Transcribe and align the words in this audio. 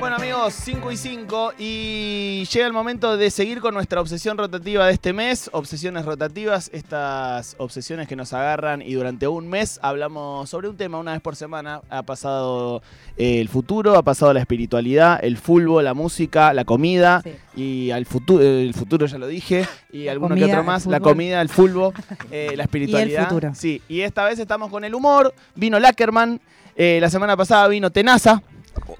Bueno 0.00 0.16
amigos, 0.16 0.54
5 0.64 0.92
y 0.92 0.96
5 0.96 1.52
y 1.58 2.44
llega 2.50 2.66
el 2.66 2.72
momento 2.72 3.18
de 3.18 3.30
seguir 3.30 3.60
con 3.60 3.74
nuestra 3.74 4.00
obsesión 4.00 4.38
rotativa 4.38 4.86
de 4.86 4.94
este 4.94 5.12
mes, 5.12 5.50
obsesiones 5.52 6.06
rotativas, 6.06 6.70
estas 6.72 7.54
obsesiones 7.58 8.08
que 8.08 8.16
nos 8.16 8.32
agarran 8.32 8.80
y 8.80 8.94
durante 8.94 9.28
un 9.28 9.46
mes 9.46 9.78
hablamos 9.82 10.48
sobre 10.48 10.68
un 10.70 10.76
tema 10.78 10.98
una 10.98 11.12
vez 11.12 11.20
por 11.20 11.36
semana, 11.36 11.82
ha 11.90 12.02
pasado 12.02 12.82
eh, 13.18 13.40
el 13.42 13.50
futuro, 13.50 13.94
ha 13.96 14.02
pasado 14.02 14.32
la 14.32 14.40
espiritualidad, 14.40 15.20
el 15.22 15.36
fútbol, 15.36 15.84
la 15.84 15.92
música, 15.92 16.54
la 16.54 16.64
comida 16.64 17.22
Sí. 17.22 17.60
y 17.62 17.90
al 17.90 18.06
futuro, 18.06 18.42
el 18.42 18.72
futuro 18.72 19.04
ya 19.06 19.18
lo 19.18 19.26
dije, 19.26 19.66
y 19.92 20.08
alguno 20.08 20.34
que 20.34 20.40
comida, 20.40 20.54
otro 20.54 20.60
el 20.60 20.66
más, 20.66 20.86
la 20.86 21.00
comida, 21.00 21.42
el 21.42 21.50
fútbol, 21.50 21.92
eh, 22.30 22.54
la 22.56 22.62
espiritualidad. 22.62 23.28
futuro. 23.28 23.52
Sí, 23.54 23.82
y 23.86 24.00
esta 24.00 24.24
vez 24.24 24.38
estamos 24.38 24.70
con 24.70 24.82
el 24.84 24.94
humor, 24.94 25.34
vino 25.54 25.78
Lackerman, 25.78 26.40
eh, 26.74 26.98
la 27.02 27.10
semana 27.10 27.36
pasada 27.36 27.68
vino 27.68 27.90
Tenaza, 27.90 28.42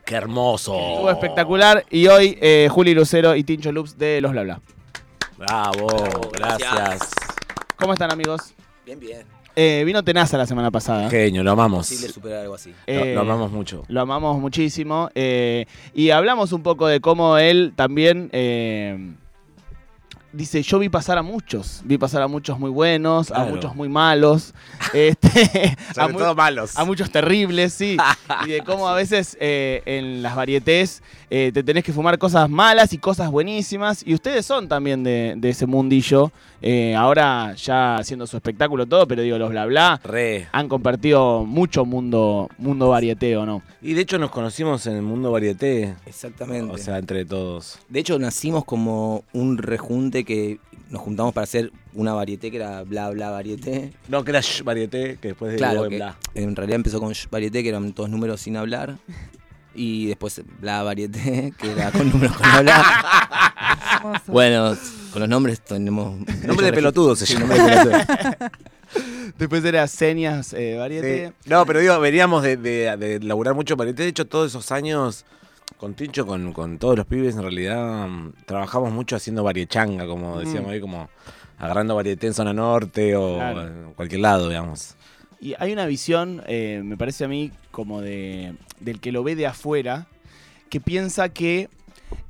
¡Qué 0.05 0.15
hermoso! 0.15 0.75
Estuvo 0.79 1.11
espectacular. 1.11 1.85
Y 1.91 2.07
hoy, 2.09 2.39
eh, 2.41 2.69
Juli 2.71 2.95
Lucero 2.95 3.35
y 3.37 3.45
Tincho 3.45 3.73
Loops 3.73 3.97
de 3.99 4.21
Los 4.21 4.33
Bla 4.33 4.43
Bla. 4.43 4.61
Bravo, 5.37 5.87
gracias. 6.33 6.75
gracias. 6.75 7.11
¿Cómo 7.77 7.93
están, 7.95 8.13
amigos? 8.13 8.55
Bien, 8.85 9.01
bien. 9.01 9.23
Eh, 9.57 9.83
vino 9.85 10.03
Tenaza 10.05 10.39
la 10.39 10.47
semana 10.47 10.71
pasada. 10.71 11.11
Genio, 11.11 11.43
lo 11.43 11.51
amamos. 11.53 11.89
Posible 11.89 12.13
superar 12.13 12.43
algo 12.43 12.55
así. 12.55 12.71
Lo, 12.71 12.77
Eh, 12.95 13.15
lo 13.15 13.21
amamos 13.23 13.51
mucho. 13.51 13.85
Lo 13.89 14.01
amamos 14.01 14.39
muchísimo. 14.39 15.11
eh, 15.15 15.67
y 15.95 16.11
hablamos 16.11 16.53
un 16.53 16.63
poco 16.63 16.87
de 16.87 17.01
cómo 17.01 17.37
él 17.37 17.73
también 17.75 18.31
eh, 18.33 19.13
dice: 20.33 20.63
Yo 20.63 20.79
vi 20.79 20.89
pasar 20.89 21.19
a 21.19 21.23
muchos. 21.23 21.83
Vi 21.85 21.99
pasar 21.99 22.23
a 22.23 22.29
muchos 22.29 22.59
muy 22.59 22.71
buenos, 22.71 23.31
a 23.31 23.45
muchos 23.45 23.75
muy 23.75 23.89
malos. 23.89 24.55
este, 24.95 25.77
a, 25.91 25.95
Sobre 25.95 26.13
mu- 26.13 26.19
todo 26.19 26.35
malos. 26.35 26.77
a 26.79 26.85
muchos 26.85 27.11
terribles, 27.11 27.73
sí. 27.75 27.97
y 28.47 28.51
de 28.51 28.61
cómo 28.63 28.89
a 28.89 28.95
veces 28.95 29.37
eh, 29.41 29.83
en 29.87 30.23
las 30.23 30.35
varietés 30.37 31.03
eh, 31.31 31.51
te 31.53 31.63
tenés 31.63 31.85
que 31.85 31.93
fumar 31.93 32.19
cosas 32.19 32.49
malas 32.51 32.93
y 32.93 32.99
cosas 32.99 33.31
buenísimas. 33.31 34.03
Y 34.07 34.15
ustedes 34.15 34.45
son 34.47 34.69
también 34.69 35.03
de, 35.05 35.35
de 35.37 35.51
ese 35.51 35.67
mundillo. 35.67 36.33
eh, 36.63 36.95
ahora 36.95 37.55
ya 37.55 37.97
haciendo 37.97 38.27
su 38.27 38.37
espectáculo 38.37 38.85
todo, 38.87 39.07
pero 39.07 39.23
digo, 39.23 39.39
los 39.39 39.49
bla 39.51 39.65
bla 39.67 40.01
Re. 40.05 40.47
han 40.53 40.69
compartido 40.69 41.45
mucho 41.47 41.85
mundo, 41.87 42.49
mundo 42.59 42.89
varieteo, 42.91 43.47
¿no? 43.47 43.63
Y 43.81 43.95
de 43.95 44.03
hecho 44.03 44.19
nos 44.19 44.31
conocimos 44.31 44.87
en 44.87 44.97
el 44.97 45.03
mundo 45.03 45.31
varieté. 45.33 45.95
Exactamente. 46.05 46.75
O 46.75 46.77
sea, 46.79 46.99
entre 46.99 47.25
todos. 47.25 47.79
de 47.89 48.01
hecho, 48.01 48.19
nacimos 48.19 48.65
como 48.65 49.25
un 49.33 49.57
rejunte 49.59 50.20
que 50.25 50.59
nos 50.91 51.01
juntamos 51.03 51.33
para 51.33 51.45
hacer 51.45 51.71
una 51.95 52.13
varieté 52.15 52.51
que 52.51 52.57
era 52.57 52.83
bla 52.83 53.11
bla 53.11 53.31
varieté. 53.31 53.93
No, 54.09 54.25
que 54.25 54.31
era 54.31 54.41
Shh 54.41 54.63
varieté, 54.65 55.19
que 55.21 55.29
después 55.29 55.53
de 55.53 55.59
Claro, 55.59 55.85
en 55.85 55.91
que 55.91 55.97
bla. 55.97 56.17
en 56.35 56.57
realidad 56.57 56.77
empezó 56.77 56.99
con 57.01 57.11
sh- 57.13 57.29
varieté, 57.31 57.63
que 57.63 57.69
eran 57.69 57.93
todos 57.93 58.11
números 58.11 58.41
sin 58.41 58.57
hablar. 58.57 58.97
Y 59.75 60.07
después 60.07 60.43
bla 60.61 60.83
varieté, 60.83 61.53
que 61.59 61.71
era 61.73 61.93
con 61.93 62.11
números 62.11 62.37
con 62.37 62.47
hablar. 62.47 62.85
Bueno, 64.27 64.77
con 65.13 65.21
los 65.21 65.29
nombres 65.29 65.61
tenemos. 65.61 66.19
Nombre 66.45 66.67
de 66.67 66.73
pelotudo 66.73 67.15
se 67.17 67.27
Sí, 67.27 67.35
llama. 67.35 67.55
nombre 67.57 67.77
de 67.77 67.85
pelotudo. 67.85 68.49
Después 69.39 69.65
era 69.65 69.87
señas 69.87 70.53
eh, 70.53 70.75
varieté. 70.77 71.29
Sí. 71.29 71.49
No, 71.49 71.65
pero 71.65 71.79
digo, 71.79 71.99
veníamos 72.01 72.43
de, 72.43 72.57
de, 72.57 72.97
de 72.97 73.21
laburar 73.21 73.55
mucho 73.55 73.77
varieté. 73.77 74.03
De 74.03 74.09
hecho, 74.09 74.27
todos 74.27 74.51
esos 74.51 74.73
años 74.73 75.25
con 75.77 75.95
Tincho, 75.95 76.27
con, 76.27 76.53
con 76.53 76.79
todos 76.79 76.97
los 76.97 77.07
pibes, 77.07 77.35
en 77.37 77.43
realidad 77.43 78.07
mm, 78.09 78.33
trabajamos 78.47 78.93
mucho 78.93 79.17
haciendo 79.17 79.43
variechanga, 79.43 80.07
como 80.07 80.39
decíamos 80.39 80.71
ahí, 80.73 80.81
como 80.81 81.09
agarrando 81.59 81.95
varieté 81.95 82.27
en 82.29 82.35
zona 82.35 82.53
norte 82.53 83.17
o 83.17 83.37
Claro. 83.37 83.67
en 83.67 83.93
cualquier 83.95 84.21
lado, 84.21 84.49
digamos. 84.49 84.95
Y 85.41 85.55
hay 85.59 85.73
una 85.73 85.87
visión, 85.87 86.43
eh, 86.47 86.83
me 86.85 86.97
parece 86.99 87.25
a 87.25 87.29
mí, 87.29 87.51
como 87.71 88.01
de 88.03 88.55
del 88.81 89.01
que 89.01 89.11
lo 89.13 89.23
ve 89.23 89.37
de 89.37 89.47
afuera, 89.47 90.07
que 90.69 90.81
piensa 90.81 91.29
que 91.31 91.69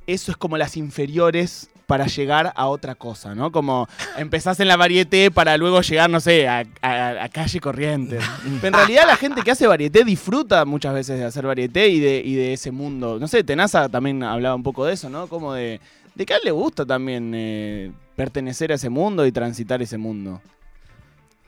eso 0.07 0.31
es 0.31 0.37
como 0.37 0.57
las 0.57 0.77
inferiores 0.77 1.71
para 1.91 2.07
llegar 2.07 2.53
a 2.55 2.69
otra 2.69 2.95
cosa, 2.95 3.35
¿no? 3.35 3.51
Como 3.51 3.89
empezás 4.17 4.61
en 4.61 4.69
la 4.69 4.77
varieté 4.77 5.31
para 5.33 5.57
luego 5.57 5.81
llegar, 5.83 6.09
no 6.09 6.21
sé, 6.21 6.47
a, 6.49 6.65
a- 6.83 7.25
a 7.25 7.29
calle 7.29 7.59
Corrientes. 7.59 8.23
Pero 8.61 8.69
en 8.69 8.73
realidad 8.75 9.05
la 9.09 9.17
gente 9.17 9.43
que 9.43 9.51
hace 9.51 9.67
varieté 9.67 10.05
disfruta 10.05 10.65
muchas 10.65 10.95
veces 10.95 11.19
de 11.19 11.25
hacer 11.25 11.45
varieté 11.47 11.89
y 11.89 11.99
de, 11.99 12.23
y 12.25 12.35
de 12.35 12.53
ese 12.53 12.71
mundo. 12.71 13.19
No 13.19 13.27
sé, 13.27 13.43
Tenaza 13.43 13.89
también 13.89 14.23
hablaba 14.23 14.55
un 14.55 14.63
poco 14.63 14.85
de 14.87 14.95
eso, 14.95 15.11
¿no? 15.11 15.27
Como 15.27 15.53
de, 15.53 15.81
de 16.15 16.25
que 16.27 16.33
a 16.33 16.37
él 16.37 16.43
le 16.45 16.53
gusta 16.53 16.87
también 16.87 17.33
eh, 17.35 17.91
pertenecer 18.15 18.71
a 18.71 18.77
ese 18.77 18.89
mundo 18.89 19.27
y 19.27 19.33
transitar 19.33 19.83
ese 19.83 19.99
mundo. 19.99 20.41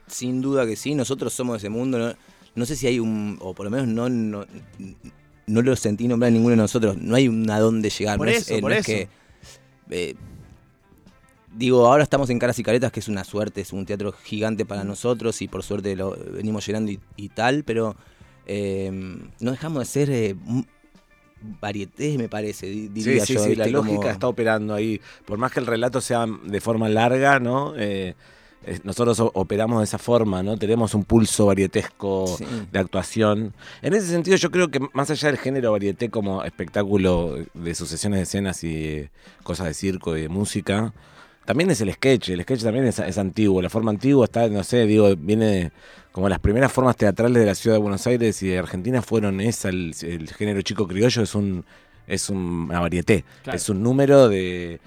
Sin 0.07 0.41
duda 0.41 0.65
que 0.65 0.75
sí, 0.75 0.93
nosotros 0.93 1.33
somos 1.33 1.57
ese 1.57 1.69
mundo. 1.69 1.97
No, 1.97 2.13
no 2.55 2.65
sé 2.65 2.75
si 2.75 2.85
hay 2.87 2.99
un. 2.99 3.37
O 3.39 3.53
por 3.53 3.65
lo 3.65 3.71
menos 3.71 3.87
no. 3.87 4.09
no 4.09 4.45
no 5.45 5.61
lo 5.61 5.75
sentí 5.75 6.07
nombrar 6.07 6.31
ninguno 6.31 6.51
de 6.51 6.57
nosotros. 6.57 6.95
No 6.97 7.15
hay 7.15 7.27
un 7.27 7.49
a 7.49 7.59
dónde 7.59 7.89
llegar. 7.89 8.17
Por 8.17 8.27
no 8.27 8.31
eso, 8.33 8.41
es, 8.53 8.57
eh, 8.57 8.61
por 8.61 8.71
no 8.71 8.77
eso. 8.77 8.91
es 8.91 8.97
que. 8.97 9.09
eh, 9.89 10.15
digo, 11.55 11.85
ahora 11.87 12.03
estamos 12.03 12.29
en 12.29 12.39
Caras 12.39 12.57
y 12.59 12.63
Caretas, 12.63 12.91
que 12.91 12.99
es 12.99 13.07
una 13.07 13.23
suerte, 13.23 13.61
es 13.61 13.73
un 13.73 13.85
teatro 13.85 14.11
gigante 14.11 14.65
para 14.65 14.83
nosotros 14.83 15.41
y 15.41 15.47
por 15.47 15.63
suerte 15.63 15.95
lo 15.95 16.17
venimos 16.31 16.65
llenando 16.65 16.91
y, 16.91 16.99
y 17.15 17.29
tal, 17.29 17.63
pero 17.63 17.95
eh, 18.45 18.91
no 19.39 19.51
dejamos 19.51 19.79
de 19.79 19.85
ser 19.85 20.09
eh, 20.09 20.35
varietés, 21.61 22.17
me 22.17 22.29
parece, 22.29 22.67
di- 22.67 22.87
Sí, 22.87 22.89
diría 22.89 23.25
sí, 23.25 23.33
yo. 23.33 23.43
sí, 23.43 23.55
la 23.55 23.65
¿viste? 23.65 23.71
lógica 23.71 23.97
Como- 23.97 24.09
está 24.09 24.27
operando 24.27 24.73
ahí. 24.73 25.01
Por 25.25 25.37
más 25.37 25.51
que 25.51 25.59
el 25.59 25.65
relato 25.67 25.99
sea 26.01 26.25
de 26.45 26.61
forma 26.61 26.87
larga, 26.89 27.39
¿no? 27.39 27.73
Eh, 27.77 28.15
nosotros 28.85 29.19
operamos 29.19 29.79
de 29.79 29.83
esa 29.83 29.97
forma, 29.97 30.41
¿no? 30.41 30.55
Tenemos 30.57 30.93
un 30.93 31.03
pulso 31.03 31.47
varietesco 31.47 32.27
Sí. 32.37 32.45
de 32.71 32.79
actuación. 32.79 33.53
En 33.81 33.93
ese 33.93 34.07
sentido, 34.07 34.37
yo 34.37 34.51
creo 34.51 34.69
que 34.71 34.79
más 34.93 35.09
allá 35.09 35.27
del 35.27 35.37
género 35.37 35.73
varieté 35.73 36.09
como 36.09 36.45
espectáculo 36.45 37.35
de 37.53 37.75
sucesiones 37.75 38.19
de 38.19 38.23
escenas 38.23 38.63
y 38.63 39.09
cosas 39.43 39.67
de 39.67 39.73
circo 39.73 40.15
y 40.15 40.21
de 40.21 40.29
música, 40.29 40.93
también 41.45 41.69
es 41.71 41.81
el 41.81 41.91
sketch. 41.93 42.29
El 42.29 42.41
sketch 42.43 42.63
también 42.63 42.85
es, 42.85 42.99
es 42.99 43.17
antiguo. 43.17 43.61
La 43.61 43.69
forma 43.69 43.91
antigua 43.91 44.25
está, 44.25 44.47
no 44.47 44.63
sé, 44.63 44.85
digo, 44.85 45.15
viene 45.17 45.45
de- 45.45 45.71
como 46.11 46.29
las 46.29 46.39
primeras 46.39 46.71
formas 46.71 46.95
teatrales 46.95 47.39
de 47.41 47.45
la 47.47 47.55
ciudad 47.55 47.75
de 47.77 47.81
Buenos 47.81 48.05
Aires 48.05 48.41
y 48.43 48.47
de 48.49 48.59
Argentina 48.59 49.01
fueron 49.01 49.41
esa, 49.41 49.69
el, 49.69 49.95
el 50.03 50.29
género 50.29 50.61
chico 50.61 50.87
criollo 50.87 51.23
es 51.23 51.33
un 51.35 51.65
es 52.05 52.29
un- 52.29 52.67
una 52.69 52.81
varieté, 52.81 53.23
Claro. 53.43 53.55
es 53.57 53.69
un 53.69 53.81
número 53.81 54.27
de, 54.27 54.79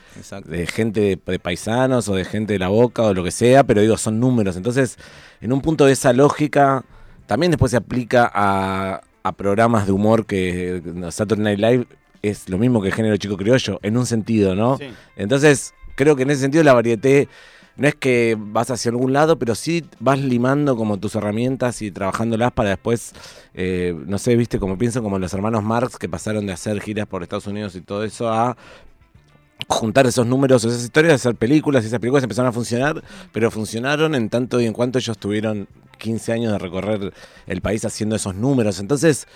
de 0.44 0.66
gente 0.66 1.00
de, 1.00 1.18
de 1.32 1.38
paisanos 1.38 2.08
o 2.08 2.14
de 2.14 2.26
gente 2.26 2.52
de 2.52 2.58
la 2.58 2.68
boca 2.68 3.02
o 3.04 3.14
lo 3.14 3.24
que 3.24 3.30
sea, 3.30 3.64
pero 3.64 3.80
digo, 3.80 3.96
son 3.96 4.20
números. 4.20 4.54
Entonces, 4.56 4.98
en 5.40 5.50
un 5.52 5.62
punto 5.62 5.86
de 5.86 5.92
esa 5.92 6.12
lógica, 6.12 6.84
también 7.26 7.50
después 7.52 7.70
se 7.70 7.78
aplica 7.78 8.30
a, 8.32 9.00
a 9.22 9.32
programas 9.32 9.86
de 9.86 9.92
humor 9.92 10.26
que 10.26 10.82
Saturday 11.10 11.56
Night 11.56 11.58
Live 11.58 11.86
es 12.20 12.48
lo 12.50 12.58
mismo 12.58 12.82
que 12.82 12.88
el 12.88 12.94
género 12.94 13.16
chico 13.16 13.36
criollo, 13.38 13.80
en 13.82 13.96
un 13.96 14.04
sentido, 14.04 14.54
¿no? 14.54 14.76
Sí. 14.76 14.84
Entonces, 15.16 15.72
creo 15.96 16.14
que 16.14 16.22
en 16.22 16.30
ese 16.30 16.42
sentido 16.42 16.62
la 16.62 16.74
varieté 16.74 17.28
no 17.76 17.88
es 17.88 17.94
que 17.94 18.36
vas 18.38 18.70
hacia 18.70 18.90
algún 18.90 19.12
lado, 19.12 19.38
pero 19.38 19.54
sí 19.54 19.84
vas 20.00 20.18
limando 20.18 20.76
como 20.76 20.98
tus 20.98 21.14
herramientas 21.14 21.82
y 21.82 21.90
trabajándolas 21.90 22.52
para 22.52 22.70
después, 22.70 23.12
eh, 23.54 23.94
no 24.06 24.18
sé, 24.18 24.34
viste, 24.36 24.58
como 24.58 24.78
pienso 24.78 25.02
como 25.02 25.18
los 25.18 25.32
hermanos 25.34 25.62
Marx 25.62 25.98
que 25.98 26.08
pasaron 26.08 26.46
de 26.46 26.52
hacer 26.52 26.80
giras 26.80 27.06
por 27.06 27.22
Estados 27.22 27.46
Unidos 27.46 27.74
y 27.76 27.82
todo 27.82 28.04
eso 28.04 28.30
a 28.32 28.56
juntar 29.68 30.06
esos 30.06 30.26
números, 30.26 30.64
esas 30.64 30.82
historias, 30.82 31.14
hacer 31.14 31.34
películas 31.34 31.84
y 31.84 31.88
esas 31.88 31.98
películas 31.98 32.24
empezaron 32.24 32.48
a 32.48 32.52
funcionar, 32.52 33.02
pero 33.32 33.50
funcionaron 33.50 34.14
en 34.14 34.28
tanto 34.28 34.60
y 34.60 34.66
en 34.66 34.72
cuanto 34.72 34.98
ellos 34.98 35.18
tuvieron 35.18 35.68
15 35.98 36.32
años 36.32 36.52
de 36.52 36.58
recorrer 36.58 37.12
el 37.46 37.60
país 37.62 37.84
haciendo 37.84 38.16
esos 38.16 38.34
números. 38.34 38.80
Entonces, 38.80 39.26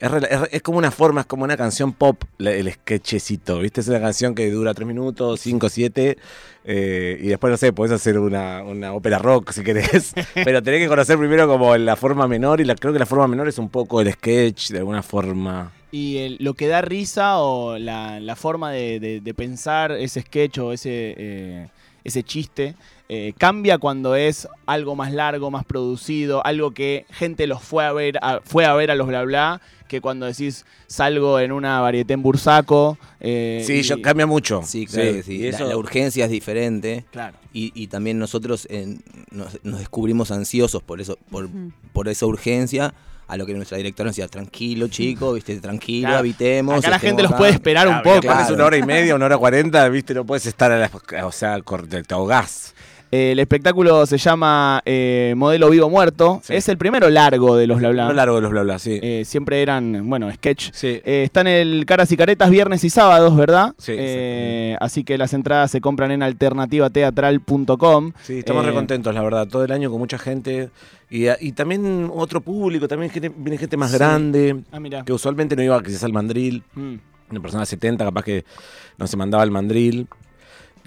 es, 0.00 0.12
es- 0.30 0.48
es 0.52 0.62
como 0.62 0.78
una 0.78 0.90
forma, 0.90 1.22
es 1.22 1.26
como 1.26 1.44
una 1.44 1.56
canción 1.56 1.92
pop, 1.92 2.22
el 2.38 2.72
sketchecito, 2.72 3.60
¿viste? 3.60 3.80
Es 3.80 3.88
una 3.88 4.00
canción 4.00 4.34
que 4.34 4.50
dura 4.50 4.74
3 4.74 4.86
minutos, 4.86 5.40
5, 5.40 5.68
7, 5.68 6.16
eh, 6.64 7.18
y 7.20 7.26
después, 7.28 7.50
no 7.50 7.56
sé, 7.56 7.72
podés 7.72 7.92
hacer 7.92 8.18
una, 8.18 8.62
una 8.62 8.92
ópera 8.92 9.18
rock 9.18 9.52
si 9.52 9.62
querés, 9.62 10.14
pero 10.34 10.62
tenés 10.62 10.80
que 10.80 10.88
conocer 10.88 11.18
primero 11.18 11.46
como 11.48 11.76
la 11.76 11.96
forma 11.96 12.26
menor, 12.28 12.60
y 12.60 12.64
la, 12.64 12.74
creo 12.74 12.92
que 12.92 12.98
la 12.98 13.06
forma 13.06 13.26
menor 13.28 13.48
es 13.48 13.58
un 13.58 13.68
poco 13.68 14.00
el 14.00 14.12
sketch, 14.12 14.70
de 14.70 14.78
alguna 14.78 15.02
forma. 15.02 15.72
Y 15.92 16.18
el- 16.18 16.36
lo 16.40 16.54
que 16.54 16.66
da 16.66 16.82
risa 16.82 17.38
o 17.38 17.78
la, 17.78 18.20
la 18.20 18.36
forma 18.36 18.72
de, 18.72 18.98
de- 19.00 19.20
de 19.20 19.34
pensar 19.34 19.92
ese 19.92 20.20
sketch 20.22 20.58
o 20.58 20.72
ese, 20.72 21.14
eh, 21.16 21.68
ese 22.04 22.22
chiste 22.22 22.74
eh, 23.08 23.32
cambia 23.38 23.78
cuando 23.78 24.14
es 24.16 24.48
algo 24.66 24.96
más 24.96 25.12
largo, 25.12 25.50
más 25.50 25.64
producido, 25.64 26.44
algo 26.44 26.72
que 26.72 27.06
gente 27.10 27.46
los 27.46 27.62
fue 27.62 27.84
a 27.84 27.92
ver, 27.92 28.18
a- 28.20 28.40
fue 28.44 28.64
a 28.64 28.74
ver 28.74 28.90
a 28.90 28.94
los 28.96 29.06
bla 29.06 29.22
bla, 29.22 29.60
que 29.88 30.00
cuando 30.00 30.26
decís 30.26 30.64
salgo 30.88 31.38
en 31.38 31.52
una 31.52 31.80
varieté 31.80 32.14
en 32.14 32.22
Bursaco. 32.22 32.98
eh, 33.20 33.62
Sí, 33.64 33.74
y- 33.74 33.82
yo, 33.82 34.02
cambia 34.02 34.26
mucho. 34.26 34.62
Sí, 34.64 34.86
claro 34.86 35.12
que 35.12 35.22
sí. 35.22 35.34
y 35.36 35.52
La- 35.52 35.76
urgencia 35.76 36.24
es 36.24 36.30
diferente. 36.32 37.04
Claro. 37.12 37.36
Y, 37.52 37.70
y 37.80 37.86
también 37.86 38.18
nosotros 38.18 38.66
en- 38.70 39.02
nos, 39.30 39.58
nos 39.64 39.78
descubrimos 39.78 40.30
ansiosos 40.32 40.82
por 40.82 41.00
eso, 41.00 41.16
por, 41.30 41.48
esa 42.08 42.26
urgencia, 42.26 42.92
a 43.28 43.36
lo 43.36 43.44
que 43.46 43.54
nuestra 43.54 43.76
directora 43.76 44.08
nos 44.08 44.16
decía, 44.16 44.28
tranquilo 44.28 44.86
chico, 44.88 45.32
viste, 45.32 45.56
tranquilo, 45.60 46.06
Claro. 46.08 46.18
habitemos. 46.18 46.78
Acá 46.78 46.90
la 46.90 46.98
gente 47.00 47.22
los 47.22 47.30
acá". 47.32 47.38
puede 47.38 47.52
esperar 47.52 47.86
un 47.88 47.94
Claro, 47.94 48.04
poco. 48.04 48.18
aparte 48.18 48.42
es 48.42 48.46
Claro. 48.48 48.54
una 48.54 48.64
hora 48.66 48.76
y 48.76 48.82
media, 48.82 49.14
una 49.16 49.26
hora 49.26 49.38
cuarenta, 49.38 49.88
viste, 49.88 50.14
no 50.14 50.24
puedes 50.24 50.46
estar 50.46 50.70
a 50.72 50.78
la, 50.78 50.90
o 51.24 51.32
sea, 51.32 51.58
te 51.60 52.14
ahogás. 52.14 52.74
Eh, 53.12 53.32
el 53.32 53.38
espectáculo 53.38 54.04
se 54.04 54.18
llama 54.18 54.82
eh, 54.84 55.32
Modelo 55.36 55.70
Vivo 55.70 55.88
Muerto. 55.88 56.40
Sí. 56.42 56.54
Es 56.54 56.68
el 56.68 56.76
primero 56.76 57.08
largo 57.08 57.56
de 57.56 57.66
los 57.68 57.78
bla 57.78 57.90
bla. 57.90 58.06
No 58.06 58.12
largo 58.12 58.36
de 58.36 58.42
los 58.42 58.50
bla 58.50 58.62
bla, 58.64 58.78
sí. 58.78 58.98
Eh, 59.00 59.22
siempre 59.24 59.62
eran, 59.62 60.08
bueno, 60.08 60.30
sketch. 60.32 60.70
sí. 60.72 61.00
Eh, 61.04 61.22
está 61.24 61.42
en 61.42 61.46
el 61.46 61.86
Caras 61.86 62.10
y 62.12 62.16
Caretas 62.16 62.50
viernes 62.50 62.82
y 62.84 62.90
sábados, 62.90 63.36
¿verdad? 63.36 63.74
Sí, 63.78 63.94
así 64.80 65.04
que 65.04 65.16
las 65.18 65.32
entradas 65.34 65.70
se 65.70 65.80
compran 65.80 66.10
en 66.10 66.22
alternativateatral.com. 66.22 68.12
Sí, 68.22 68.38
estamos 68.40 68.64
Eh, 68.64 68.68
re 68.68 68.74
contentos, 68.74 69.14
la 69.14 69.22
verdad. 69.22 69.46
Todo 69.48 69.64
el 69.64 69.72
año 69.72 69.90
con 69.90 69.98
mucha 70.00 70.18
gente. 70.18 70.70
Y, 71.08 71.26
y 71.40 71.52
también 71.52 72.10
otro 72.12 72.40
público, 72.40 72.88
también 72.88 73.10
gente- 73.12 73.30
viene 73.36 73.58
gente 73.58 73.76
más 73.76 73.92
Sí. 73.92 73.98
grande, 73.98 74.56
Ah, 74.72 74.80
mira. 74.80 75.04
que 75.04 75.12
usualmente 75.12 75.54
no 75.54 75.62
iba 75.62 75.80
quizás 75.82 76.02
al 76.04 76.12
mandril. 76.12 76.64
Mm. 76.74 76.94
Una 77.30 77.40
persona 77.40 77.62
de 77.62 77.66
70 77.66 78.04
capaz 78.04 78.22
que 78.24 78.44
no 78.98 79.06
se 79.06 79.16
mandaba 79.16 79.42
al 79.42 79.50
mandril. 79.50 80.08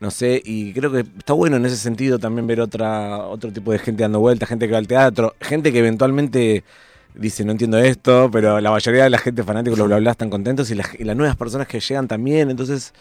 No 0.01 0.12
sé, 0.12 0.42
y 0.46 0.72
creo 0.74 0.92
que 0.92 1.00
está 1.01 1.34
bueno 1.34 1.57
en 1.57 1.66
ese 1.66 1.75
sentido 1.75 2.19
también 2.19 2.48
ver 2.48 2.62
otra, 2.62 3.18
otro 3.28 3.51
tipo 3.51 3.74
de 3.74 3.80
gente 3.80 4.04
dando 4.04 4.22
vueltas, 4.22 4.48
gente 4.48 4.66
que 4.66 4.72
va 4.72 4.78
al 4.78 4.88
teatro, 4.88 5.36
gente 5.42 5.74
que 5.74 5.80
eventualmente 5.80 6.63
dice 7.16 7.44
no 7.44 7.51
entiendo 7.51 7.78
esto, 7.80 8.30
pero 8.31 8.62
la 8.62 8.72
mayoría 8.72 9.04
de 9.04 9.10
la 9.10 9.18
gente 9.18 9.44
fanática 9.44 9.75
los 9.75 9.88
bla 9.88 9.98
bla 9.98 10.12
están 10.12 10.30
contentos 10.30 10.72
y, 10.72 10.75
las- 10.75 10.98
y 10.98 11.04
las 11.04 11.18
nuevas 11.18 11.36
personas 11.36 11.68
que 11.68 11.81
llegan 11.81 12.07
también, 12.07 12.50
entonces 12.50 12.94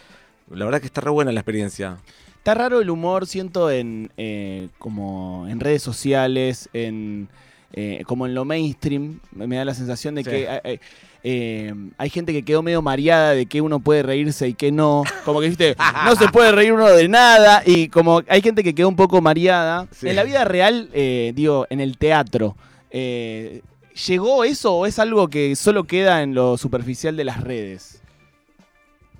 la 0.51 0.65
verdad 0.65 0.81
que 0.81 0.87
está 0.87 1.01
re 1.01 1.11
buena 1.11 1.31
la 1.31 1.39
experiencia. 1.41 1.99
Está 2.39 2.55
raro 2.55 2.81
el 2.81 2.91
humor, 2.91 3.27
siento, 3.27 3.71
en 3.71 4.11
eh, 4.17 4.69
como 4.79 5.47
en 5.49 5.61
redes 5.61 5.83
sociales, 5.83 6.69
en 6.73 7.29
eh, 7.73 8.03
como 8.07 8.27
en 8.27 8.35
lo 8.35 8.45
mainstream. 8.45 9.21
Me 9.33 9.57
da 9.57 9.65
la 9.65 9.75
sensación 9.75 10.15
de 10.15 10.25
Sí. 10.25 10.31
que 10.31 10.43
eh, 10.45 10.61
eh, 10.65 10.81
eh, 11.25 11.75
hay 11.99 12.11
gente 12.11 12.33
que 12.33 12.43
quedó 12.45 12.63
medio 12.63 12.81
mareada 12.81 13.33
de 13.33 13.47
que 13.47 13.61
uno 13.61 13.81
puede 13.81 14.03
reírse 14.03 14.49
y 14.49 14.55
que 14.55 14.71
no. 14.73 15.03
Como 15.25 15.41
que 15.41 15.49
viste, 15.49 15.77
no 16.05 16.15
se 16.17 16.29
puede 16.29 16.53
reír 16.53 16.73
uno 16.73 16.89
de 16.89 17.09
nada. 17.09 17.63
Y 17.67 17.89
como 17.89 18.23
hay 18.29 18.41
gente 18.43 18.63
que 18.65 18.75
quedó 18.75 18.89
un 18.89 18.97
poco 18.97 19.21
mareada. 19.21 19.87
Sí. 19.91 20.09
En 20.09 20.17
la 20.17 20.25
vida 20.25 20.45
real, 20.45 20.89
eh, 20.93 21.33
digo, 21.35 21.67
en 21.71 21.81
el 21.81 21.99
teatro. 21.99 22.57
eh, 22.91 23.63
¿Llegó 24.07 24.45
eso 24.45 24.75
o 24.75 24.87
es 24.87 25.01
algo 25.01 25.27
que 25.27 25.57
solo 25.57 25.83
queda 25.83 26.23
en 26.23 26.33
lo 26.33 26.57
superficial 26.57 27.17
de 27.17 27.25
las 27.25 27.41
redes? 27.43 28.01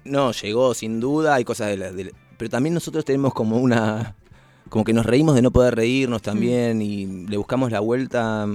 No, 0.05 0.31
llegó 0.31 0.73
sin 0.73 1.01
duda, 1.01 1.35
hay 1.35 1.45
cosas 1.45 1.67
de 1.69 1.77
la... 1.77 1.91
de 1.93 2.05
la- 2.05 2.11
pero 2.37 2.49
también 2.49 2.75
nosotros 2.75 3.05
tenemos 3.05 3.35
como 3.35 3.57
una... 3.57 4.15
Como 4.69 4.85
que 4.85 4.93
nos 4.93 5.07
reímos 5.07 5.35
de 5.35 5.43
no 5.43 5.51
poder 5.51 5.75
reírnos 5.77 6.23
también 6.23 6.83
y 6.83 7.27
le 7.27 7.37
buscamos 7.37 7.71
la 7.73 7.81
vuelta. 7.81 8.47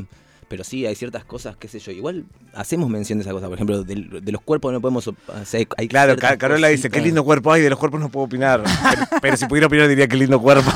Pero 0.50 0.64
sí, 0.64 0.86
hay 0.86 0.94
ciertas 0.94 1.26
cosas, 1.26 1.56
qué 1.58 1.68
sé 1.68 1.80
yo. 1.80 1.92
Igual 1.92 2.26
hacemos 2.54 2.88
mención 2.88 3.18
de 3.18 3.24
esas 3.24 3.34
cosas. 3.34 3.50
Por 3.50 3.58
ejemplo, 3.58 3.84
del- 3.84 4.24
de, 4.24 4.32
los 4.32 4.42
cuerpos 4.42 4.72
no 4.72 4.82
podemos. 4.82 5.10
Hay 5.78 5.88
Claro, 5.88 6.12
ciertas 6.12 6.32
Ca- 6.32 6.38
Carola 6.38 6.68
dice, 6.68 6.92
qué 6.92 7.02
lindo 7.02 7.24
cuerpo 7.24 7.52
hay, 7.52 7.64
de 7.64 7.72
los 7.72 7.80
cuerpos 7.80 8.00
no 8.00 8.10
puedo 8.10 8.26
opinar. 8.28 8.62
pero, 8.64 9.02
pero 9.22 9.38
si 9.38 9.48
pudiera 9.48 9.66
opinar 9.66 9.88
diría 9.88 10.08
qué 10.08 10.16
lindo 10.16 10.40
cuerpo. 10.40 10.70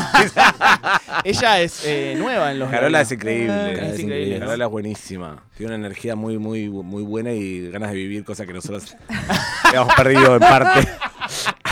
Ella 1.24 1.62
es 1.62 1.84
eh, 1.86 2.16
nueva 2.18 2.52
en 2.52 2.60
los 2.60 2.70
Carola 2.72 3.02
es 3.02 3.10
Bla. 3.10 3.16
increíble. 3.16 3.48
Carola 3.76 3.88
es 3.94 4.00
increíble, 4.00 4.40
¿no? 4.40 4.46
Carola 4.46 4.66
es 4.66 4.72
buenísima. 4.72 5.44
Tiene 5.58 5.76
una 5.76 5.86
energía 5.86 6.16
muy, 6.16 6.38
muy, 6.40 6.70
muy 6.70 7.04
buena 7.04 7.32
y 7.34 7.70
ganas 7.70 7.90
de 7.92 7.96
vivir, 7.98 8.24
cosa 8.24 8.46
que 8.48 8.54
nosotros 8.54 8.96
hemos 9.74 9.94
perdido 9.94 10.34
en 10.36 10.40
parte. 10.40 10.88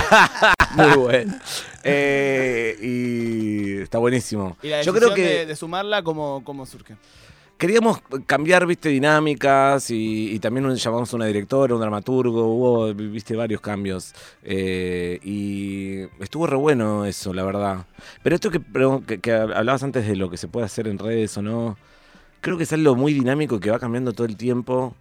Muy 0.75 0.97
bueno. 0.97 1.33
Eh, 1.83 2.77
y 2.81 3.81
está 3.81 3.97
buenísimo. 3.97 4.57
Y 4.61 4.69
la 4.69 4.81
Yo 4.81 4.93
creo 4.93 5.13
que 5.13 5.21
de, 5.21 5.45
de 5.45 5.55
sumarla, 5.55 6.03
¿cómo, 6.03 6.41
cómo 6.43 6.65
surge? 6.65 6.95
queríamos 7.57 8.01
cambiar, 8.25 8.65
viste, 8.65 8.89
dinámicas 8.89 9.89
y, 9.89 10.33
y 10.33 10.39
también 10.39 10.65
un- 10.65 10.75
llamamos 10.75 11.13
a 11.13 11.15
una 11.15 11.25
directora, 11.25 11.73
un 11.73 11.79
dramaturgo, 11.79 12.47
hubo, 12.53 12.93
viste, 12.93 13.33
varios 13.37 13.61
cambios. 13.61 14.13
Eh, 14.43 15.19
y 15.23 16.01
estuvo 16.21 16.47
re 16.47 16.57
bueno 16.57 17.05
eso, 17.05 17.33
la 17.33 17.43
verdad. 17.45 17.85
Pero 18.23 18.35
esto 18.35 18.51
que, 18.51 18.59
que 19.21 19.31
hablabas 19.31 19.83
antes 19.83 20.05
de 20.05 20.17
lo 20.17 20.29
que 20.29 20.35
se 20.35 20.49
puede 20.49 20.65
hacer 20.65 20.87
en 20.89 20.99
redes 20.99 21.37
o 21.37 21.41
no, 21.41 21.77
creo 22.41 22.57
que 22.57 22.63
es 22.63 22.73
algo 22.73 22.93
muy 22.95 23.13
dinámico 23.13 23.59
que 23.61 23.71
va 23.71 23.79
cambiando 23.79 24.11
todo 24.11 24.27
el 24.27 24.35
tiempo. 24.35 24.93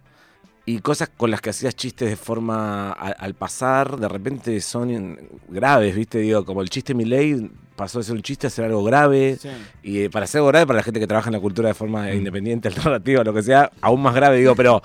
Y 0.67 0.79
cosas 0.79 1.09
con 1.15 1.29
las 1.29 1.41
que 1.41 1.51
hacías 1.51 1.75
chistes 1.75 2.09
de 2.09 2.15
forma 2.15 2.91
al 2.91 3.35
pasar, 3.35 3.97
de 3.97 4.07
repente 4.07 4.59
son 4.61 5.19
graves, 5.47 5.95
¿viste? 5.95 6.17
Digo, 6.19 6.43
como 6.43 6.61
el 6.63 6.69
chiste 6.69 6.95
Milei 6.95 7.51
pasó 7.75 7.99
de 7.99 8.05
ser 8.05 8.15
un 8.15 8.21
chiste 8.23 8.47
a 8.47 8.49
ser 8.49 8.65
algo 8.65 8.83
grave. 8.83 9.37
Sí. 9.39 9.49
Y 9.83 9.99
eh, 10.03 10.09
para 10.09 10.25
ser 10.25 10.39
algo 10.39 10.47
grave, 10.47 10.65
para 10.65 10.77
la 10.77 10.83
gente 10.83 10.99
que 10.99 11.05
trabaja 11.07 11.29
en 11.29 11.33
la 11.33 11.39
cultura 11.39 11.67
de 11.67 11.75
forma 11.75 12.07
Mm. 12.07 12.13
independiente, 12.17 12.67
alternativa, 12.69 13.23
lo 13.23 13.33
que 13.33 13.43
sea, 13.43 13.71
aún 13.81 14.01
más 14.01 14.15
grave, 14.15 14.37
digo, 14.37 14.55
pero, 14.55 14.81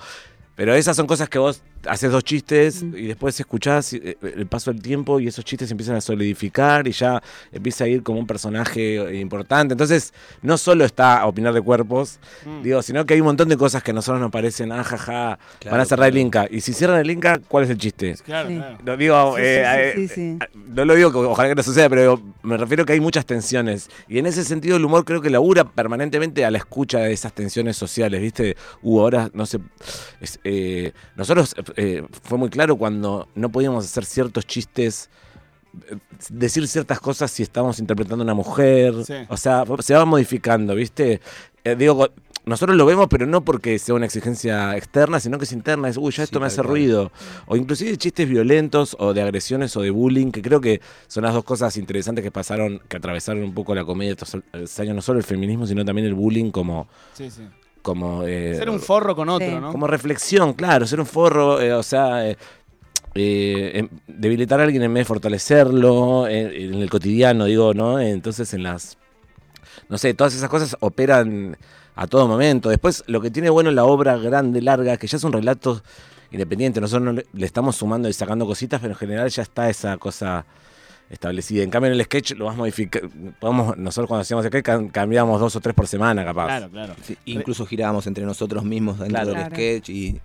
pero 0.55 0.75
esas 0.75 0.95
son 0.95 1.07
cosas 1.07 1.29
que 1.29 1.39
vos 1.39 1.63
haces 1.87 2.11
dos 2.11 2.23
chistes 2.23 2.83
Mm. 2.83 2.95
y 2.97 3.07
después 3.07 3.39
escuchás 3.39 3.93
eh, 3.93 4.17
el 4.21 4.45
paso 4.47 4.71
del 4.71 4.81
tiempo 4.81 5.19
y 5.19 5.27
esos 5.27 5.43
chistes 5.45 5.69
empiezan 5.71 5.95
a 5.95 6.01
solidificar 6.01 6.87
y 6.87 6.91
ya 6.91 7.21
empieza 7.51 7.83
a 7.83 7.87
ir 7.87 8.03
como 8.03 8.19
un 8.19 8.27
personaje 8.27 8.97
eh, 8.97 9.19
importante. 9.19 9.73
Entonces, 9.73 10.13
no 10.41 10.57
solo 10.57 10.85
está 10.85 11.19
a 11.19 11.27
opinar 11.27 11.53
de 11.53 11.61
cuerpos, 11.61 12.19
Mm. 12.45 12.61
digo, 12.63 12.81
sino 12.81 13.05
que 13.05 13.13
hay 13.15 13.21
un 13.21 13.25
montón 13.27 13.49
de 13.49 13.57
cosas 13.57 13.83
que 13.83 13.91
a 13.91 13.93
nosotros 13.93 14.21
nos 14.21 14.31
parecen, 14.31 14.71
ah, 14.71 14.83
jaja, 14.83 15.39
Claro, 15.59 15.71
van 15.75 15.81
a 15.81 15.85
cerrar 15.85 16.09
el. 16.09 16.17
Inca. 16.17 16.47
Y 16.49 16.61
si 16.61 16.73
cierran 16.73 16.99
el 16.99 17.09
Inca, 17.11 17.39
¿cuál 17.47 17.63
es 17.65 17.69
el 17.69 17.77
chiste? 17.77 18.15
Claro, 18.25 18.49
Sí. 18.49 18.55
claro. 18.57 18.77
No 18.83 18.97
digo, 18.97 19.35
Sí, 19.37 19.41
eh, 19.43 20.09
sí, 20.13 20.21
eh, 20.21 20.47
no 20.53 20.85
lo 20.85 20.95
digo 20.95 21.11
que 21.11 21.17
ojalá 21.17 21.49
que 21.49 21.55
no 21.55 21.63
suceda, 21.63 21.89
pero 21.89 22.01
digo, 22.01 22.21
me 22.43 22.57
refiero 22.57 22.85
que 22.85 22.93
hay 22.93 22.99
muchas 22.99 23.25
tensiones. 23.25 23.89
Y 24.07 24.17
en 24.19 24.25
ese 24.25 24.43
sentido 24.43 24.77
el 24.77 24.85
humor 24.85 25.05
creo 25.05 25.21
que 25.21 25.29
labura 25.29 25.63
permanentemente 25.65 26.45
a 26.45 26.51
la 26.51 26.57
escucha 26.57 26.99
de 26.99 27.13
esas 27.13 27.33
tensiones 27.33 27.77
sociales, 27.77 28.21
¿viste? 28.21 28.55
Hubo 28.81 29.01
horas, 29.01 29.31
no 29.33 29.45
sé, 29.45 29.59
es, 30.19 30.39
eh, 30.43 30.91
nosotros 31.15 31.55
eh, 31.75 32.05
fue 32.23 32.37
muy 32.37 32.49
claro 32.49 32.75
cuando 32.75 33.27
no 33.35 33.51
podíamos 33.51 33.85
hacer 33.85 34.05
ciertos 34.05 34.45
chistes, 34.45 35.09
eh, 35.89 35.97
decir 36.29 36.67
ciertas 36.67 36.99
cosas 36.99 37.31
si 37.31 37.43
estábamos 37.43 37.79
interpretando 37.79 38.23
a 38.23 38.25
una 38.25 38.33
mujer. 38.33 38.93
Sí. 39.05 39.15
O 39.29 39.37
sea, 39.37 39.63
se 39.79 39.93
va 39.93 40.05
modificando, 40.05 40.75
¿viste? 40.75 41.21
Eh, 41.63 41.75
digo, 41.75 42.09
nosotros 42.43 42.75
lo 42.75 42.85
vemos, 42.85 43.07
pero 43.07 43.27
no 43.27 43.41
porque 43.41 43.77
sea 43.77 43.93
una 43.93 44.05
exigencia 44.05 44.75
externa, 44.75 45.19
sino 45.19 45.37
que 45.37 45.43
es 45.43 45.51
interna. 45.51 45.89
Es, 45.89 45.97
uy, 45.97 46.11
ya 46.11 46.17
Sí, 46.17 46.21
esto 46.23 46.39
me 46.39 46.47
hace 46.47 46.63
ruido. 46.63 47.11
O 47.45 47.55
inclusive 47.55 47.95
chistes 47.97 48.27
violentos 48.27 48.95
o 48.99 49.13
de 49.13 49.21
agresiones 49.21 49.75
o 49.77 49.81
de 49.81 49.91
bullying, 49.91 50.31
que 50.31 50.41
creo 50.41 50.59
que 50.59 50.81
son 51.07 51.23
las 51.23 51.33
dos 51.33 51.43
cosas 51.43 51.77
interesantes 51.77 52.23
que 52.23 52.31
pasaron, 52.31 52.81
que 52.87 52.97
atravesaron 52.97 53.43
un 53.43 53.53
poco 53.53 53.75
la 53.75 53.85
comedia 53.85 54.11
estos 54.11 54.35
estos 54.53 54.79
años, 54.79 54.95
no 54.95 55.01
solo 55.01 55.19
el 55.19 55.25
feminismo, 55.25 55.67
sino 55.67 55.85
también 55.85 56.07
el 56.07 56.15
bullying 56.15 56.51
como... 56.51 56.87
Sí. 57.13 57.29
Como 57.81 58.23
eh, 58.23 58.55
Ser 58.55 58.69
un 58.69 58.79
forro 58.79 59.15
con 59.15 59.29
otro, 59.29 59.47
Sí. 59.47 59.55
¿no? 59.59 59.71
como 59.71 59.87
reflexión, 59.87 60.53
claro, 60.53 60.85
ser 60.87 60.99
un 60.99 61.05
forro, 61.05 61.59
eh, 61.61 61.73
o 61.73 61.83
sea, 61.83 62.27
eh, 62.29 62.37
eh, 63.15 63.71
em- 63.75 63.89
debilitar 64.07 64.59
a 64.59 64.63
alguien 64.63 64.83
en 64.83 64.93
vez 64.93 65.01
de 65.01 65.05
fortalecerlo, 65.05 66.27
eh, 66.27 66.65
en 66.65 66.75
el 66.75 66.89
cotidiano, 66.89 67.45
digo, 67.45 67.73
¿no? 67.73 67.99
Entonces 67.99 68.53
en 68.53 68.63
las, 68.63 68.97
no 69.89 69.97
sé, 69.97 70.13
todas 70.13 70.33
esas 70.35 70.49
cosas 70.49 70.77
operan 70.79 71.57
a 71.95 72.07
todo 72.07 72.27
momento. 72.27 72.69
Después, 72.69 73.03
lo 73.07 73.19
que 73.21 73.31
tiene 73.31 73.49
bueno 73.49 73.69
la 73.71 73.83
obra 73.83 74.17
grande, 74.17 74.61
larga, 74.61 74.95
que 74.97 75.07
ya 75.07 75.17
es 75.17 75.23
un 75.23 75.33
relato 75.33 75.81
independiente, 76.31 76.79
nosotros 76.79 77.03
no 77.03 77.11
le, 77.11 77.25
le 77.33 77.45
estamos 77.45 77.75
sumando 77.75 78.07
y 78.07 78.13
sacando 78.13 78.45
cositas, 78.45 78.79
pero 78.79 78.93
en 78.93 78.97
general 78.99 79.29
ya 79.29 79.41
está 79.43 79.69
esa 79.69 79.97
cosa 79.97 80.45
establecida. 81.11 81.63
En 81.63 81.69
cambio, 81.69 81.91
en 81.91 81.99
el 81.99 82.05
sketch 82.05 82.31
lo 82.33 82.45
vas 82.45 82.55
modificando. 82.57 83.09
Podemos, 83.39 83.77
nosotros 83.77 84.07
cuando 84.07 84.21
hacíamos 84.21 84.45
sketch 84.45 84.65
cam- 84.65 84.91
cambiábamos 84.91 85.39
dos 85.39 85.55
o 85.55 85.59
tres 85.59 85.75
por 85.75 85.87
semana, 85.87 86.23
capaz. 86.25 86.47
Claro, 86.47 86.69
claro. 86.69 86.95
Sí, 87.03 87.17
incluso 87.25 87.65
girábamos 87.65 88.07
entre 88.07 88.25
nosotros 88.25 88.63
mismos 88.63 88.97
dentro 88.99 89.15
Claro. 89.15 89.27
del 89.29 89.35
Claro. 89.37 89.55
sketch 89.55 89.89
y 89.89 90.19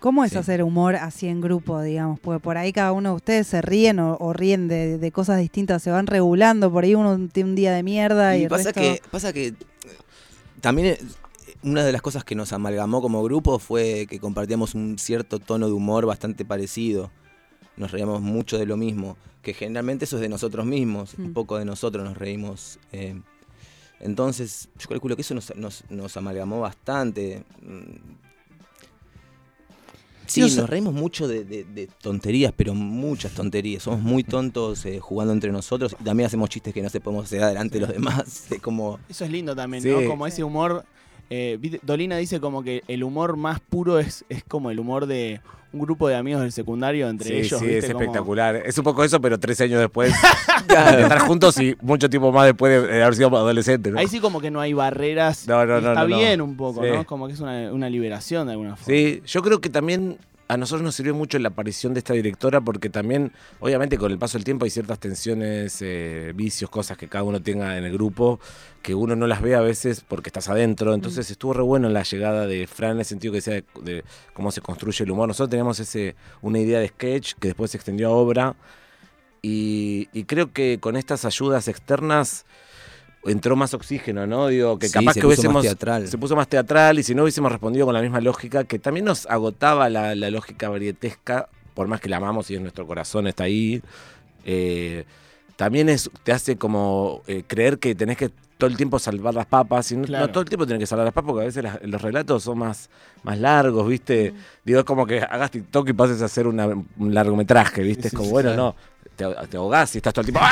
¿Cómo 0.00 0.22
es 0.22 0.32
Sí. 0.32 0.36
hacer 0.36 0.62
humor 0.62 0.96
así 0.96 1.28
en 1.28 1.40
grupo, 1.40 1.80
digamos? 1.80 2.20
Porque 2.20 2.38
por 2.38 2.58
ahí 2.58 2.74
cada 2.74 2.92
uno 2.92 3.08
de 3.10 3.14
ustedes 3.16 3.46
se 3.46 3.62
ríen 3.62 3.98
o, 4.00 4.18
o 4.20 4.34
ríen 4.34 4.68
de, 4.68 4.98
de 4.98 5.12
cosas 5.12 5.38
distintas, 5.40 5.82
se 5.82 5.90
van 5.90 6.06
regulando, 6.06 6.70
por 6.70 6.84
ahí 6.84 6.94
uno 6.94 7.18
tiene 7.32 7.48
un 7.48 7.56
día 7.56 7.72
de 7.72 7.82
mierda 7.82 8.36
y, 8.36 8.40
Y 8.40 8.42
el 8.42 8.48
pasa 8.50 8.64
resto- 8.70 8.80
que, 8.82 9.00
pasa 9.10 9.32
que 9.32 9.46
eh, 9.46 9.54
también 10.60 10.88
eh, 10.88 10.98
una 11.62 11.84
de 11.84 11.92
las 11.92 12.02
cosas 12.02 12.22
que 12.22 12.34
nos 12.34 12.52
amalgamó 12.52 13.00
como 13.00 13.22
grupo 13.22 13.58
fue 13.58 14.06
que 14.06 14.18
compartíamos 14.18 14.74
un 14.74 14.98
cierto 14.98 15.38
tono 15.38 15.68
de 15.68 15.72
humor 15.72 16.04
bastante 16.04 16.44
parecido. 16.44 17.10
Nos 17.76 17.90
reíamos 17.90 18.20
mucho 18.20 18.58
de 18.58 18.66
lo 18.66 18.76
mismo, 18.76 19.16
que 19.42 19.52
generalmente 19.54 20.04
eso 20.04 20.16
es 20.16 20.22
de 20.22 20.28
nosotros 20.28 20.64
mismos, 20.66 21.18
Mm. 21.18 21.24
un 21.26 21.32
poco 21.34 21.58
de 21.58 21.64
nosotros 21.64 22.04
nos 22.04 22.16
reímos. 22.16 22.78
eh. 22.92 23.20
entonces, 24.00 24.68
yo 24.78 24.88
calculo 24.88 25.16
que 25.16 25.22
eso 25.22 25.34
nos, 25.34 25.54
nos- 25.56 25.84
nos 25.88 26.16
amalgamó 26.16 26.60
bastante. 26.60 27.42
Mm. 27.62 27.96
Sí, 30.26 30.40
nos 30.40 30.68
reímos 30.68 30.94
mucho 30.94 31.28
de, 31.28 31.44
de- 31.44 31.64
de 31.64 31.86
tonterías, 32.00 32.52
pero 32.56 32.74
muchas 32.74 33.32
tonterías. 33.32 33.82
Somos 33.82 34.00
muy 34.00 34.24
tontos 34.24 34.84
eh, 34.86 34.98
jugando 34.98 35.32
entre 35.34 35.52
nosotros 35.52 35.94
y 36.00 36.04
también 36.04 36.26
hacemos 36.26 36.48
chistes 36.48 36.72
que 36.72 36.80
no 36.82 36.88
se 36.88 37.00
podemos 37.00 37.26
hacer 37.26 37.42
adelante 37.42 37.74
de 37.78 37.80
los 37.86 37.90
demás. 37.94 38.46
de 38.50 38.58
como 38.58 38.98
Eso 39.08 39.24
es 39.26 39.30
lindo 39.30 39.54
también, 39.54 39.82
Sí. 39.82 39.90
¿no? 39.90 40.06
Como 40.08 40.26
ese 40.26 40.42
humor. 40.42 40.84
Eh, 41.30 41.58
Dolina 41.82 42.16
dice 42.16 42.40
como 42.40 42.62
que 42.62 42.82
el 42.88 43.02
humor 43.04 43.36
más 43.36 43.60
puro 43.60 43.98
es, 43.98 44.24
es 44.28 44.44
como 44.44 44.70
el 44.70 44.78
humor 44.78 45.06
de 45.06 45.40
un 45.72 45.80
grupo 45.80 46.06
de 46.06 46.14
amigos 46.14 46.40
del 46.42 46.52
secundario 46.52 47.08
entre 47.08 47.28
Sí, 47.30 47.34
ellos. 47.34 47.58
sí, 47.58 47.66
¿viste? 47.66 47.78
es 47.78 47.86
Como- 47.86 48.00
espectacular. 48.00 48.56
Es 48.64 48.78
un 48.78 48.84
poco 48.84 49.02
eso, 49.02 49.20
pero 49.20 49.40
tres 49.40 49.60
años 49.60 49.80
después 49.80 50.12
de 50.68 51.02
estar 51.02 51.18
juntos 51.20 51.58
y 51.58 51.76
mucho 51.82 52.08
tiempo 52.08 52.30
más 52.30 52.46
después 52.46 52.86
de 52.88 53.02
haber 53.02 53.14
sido 53.16 53.28
adolescentes. 53.36 53.92
¿no? 53.92 53.98
Ahí 53.98 54.06
sí 54.06 54.20
como 54.20 54.40
que 54.40 54.52
no 54.52 54.60
hay 54.60 54.72
barreras. 54.72 55.48
No, 55.48 55.66
no, 55.66 55.80
no, 55.80 55.88
Está 55.88 56.04
bien 56.04 56.40
un 56.40 56.56
poco, 56.56 56.82
Sí. 56.84 56.90
¿no? 56.92 57.04
Como 57.06 57.26
que 57.26 57.32
es 57.32 57.40
una, 57.40 57.72
una 57.72 57.90
liberación 57.90 58.46
de 58.46 58.52
alguna 58.52 58.76
forma. 58.76 58.86
Sí, 58.86 59.20
yo 59.26 59.42
creo 59.42 59.60
que 59.60 59.68
también 59.68 60.16
a 60.46 60.56
nosotros 60.56 60.82
nos 60.82 60.94
sirvió 60.94 61.14
mucho 61.14 61.38
la 61.38 61.48
aparición 61.48 61.94
de 61.94 61.98
esta 61.98 62.12
directora 62.12 62.60
porque 62.60 62.90
también, 62.90 63.32
obviamente, 63.60 63.96
con 63.96 64.12
el 64.12 64.18
paso 64.18 64.36
del 64.36 64.44
tiempo 64.44 64.64
hay 64.64 64.70
ciertas 64.70 64.98
tensiones, 64.98 65.80
eh, 65.80 66.32
vicios, 66.34 66.70
cosas 66.70 66.98
que 66.98 67.08
cada 67.08 67.24
uno 67.24 67.40
tenga 67.40 67.78
en 67.78 67.84
el 67.84 67.92
grupo, 67.92 68.40
que 68.82 68.94
uno 68.94 69.16
no 69.16 69.26
las 69.26 69.40
ve 69.40 69.54
a 69.54 69.60
veces 69.60 70.04
porque 70.06 70.28
estás 70.28 70.48
adentro. 70.48 70.92
Entonces 70.92 71.30
estuvo 71.30 71.54
re 71.54 71.62
bueno 71.62 71.88
la 71.88 72.02
llegada 72.02 72.46
de 72.46 72.66
Fran 72.66 72.92
en 72.92 72.98
el 72.98 73.04
sentido 73.04 73.32
que 73.32 73.38
decía 73.38 73.54
de, 73.54 73.64
de 73.82 74.04
cómo 74.34 74.50
se 74.50 74.60
construye 74.60 75.04
el 75.04 75.10
humor. 75.10 75.28
Nosotros 75.28 75.50
teníamos 75.50 75.80
ese, 75.80 76.14
una 76.42 76.58
idea 76.58 76.80
de 76.80 76.88
sketch 76.88 77.34
que 77.40 77.48
después 77.48 77.70
se 77.70 77.78
extendió 77.78 78.08
a 78.08 78.12
obra. 78.12 78.56
Y, 79.40 80.08
y 80.12 80.24
creo 80.24 80.52
que 80.52 80.78
con 80.80 80.96
estas 80.96 81.24
ayudas 81.24 81.68
externas 81.68 82.44
entró 83.26 83.56
más 83.56 83.72
oxígeno, 83.74 84.26
¿no? 84.26 84.48
Digo, 84.48 84.78
que 84.78 84.88
Sí, 84.88 84.92
capaz 84.94 85.14
se 85.14 85.20
que 85.20 85.26
puso 85.26 85.42
más 85.42 85.44
hubiésemos. 85.44 85.62
teatral. 85.62 86.08
Se 86.08 86.18
puso 86.18 86.36
más 86.36 86.48
teatral 86.48 86.98
y 86.98 87.02
si 87.02 87.14
no 87.14 87.22
hubiésemos 87.22 87.50
respondido 87.50 87.86
con 87.86 87.94
la 87.94 88.02
misma 88.02 88.20
lógica, 88.20 88.64
que 88.64 88.78
también 88.78 89.06
nos 89.06 89.26
agotaba 89.26 89.88
la, 89.88 90.14
la 90.14 90.30
lógica 90.30 90.68
varietesca, 90.68 91.48
por 91.74 91.88
más 91.88 92.00
que 92.00 92.08
la 92.08 92.18
amamos 92.18 92.50
y 92.50 92.54
en 92.56 92.62
nuestro 92.62 92.86
corazón 92.86 93.26
está 93.26 93.44
ahí. 93.44 93.82
eh, 94.44 95.04
también 95.56 95.88
es, 95.88 96.10
te 96.24 96.32
hace 96.32 96.56
como 96.56 97.22
eh, 97.28 97.44
creer 97.46 97.78
que 97.78 97.94
tenés 97.94 98.16
que 98.16 98.30
todo 98.58 98.68
el 98.68 98.76
tiempo 98.76 98.98
salvar 98.98 99.34
las 99.34 99.46
papas. 99.46 99.90
Y 99.92 99.96
no, 99.96 100.04
Claro. 100.04 100.26
no 100.26 100.32
todo 100.32 100.42
el 100.42 100.48
tiempo 100.48 100.66
tenés 100.66 100.80
que 100.80 100.86
salvar 100.86 101.04
las 101.04 101.14
papas, 101.14 101.28
porque 101.28 101.42
a 101.42 101.46
veces 101.46 101.62
las- 101.62 101.78
los 101.82 102.02
relatos 102.02 102.42
son 102.42 102.58
más, 102.58 102.90
más 103.22 103.38
largos, 103.38 103.88
¿viste? 103.88 104.34
Digo, 104.64 104.80
es 104.80 104.84
como 104.84 105.06
que 105.06 105.20
hagas 105.20 105.50
TikTok 105.52 105.88
y 105.88 105.92
pases 105.92 106.22
a 106.22 106.24
hacer 106.24 106.46
una- 106.48 106.66
un 106.66 107.14
largometraje, 107.14 107.82
¿viste? 107.82 108.02
Sí, 108.02 108.08
es 108.08 108.12
como, 108.14 108.26
sí, 108.26 108.32
bueno, 108.32 108.48
claro. 108.50 108.62
no, 108.62 108.76
te, 109.16 109.26
te 109.50 109.56
ahogás 109.56 109.94
y 109.94 109.98
estás 109.98 110.12
todo 110.12 110.20
el 110.26 110.32
tiempo. 110.32 110.40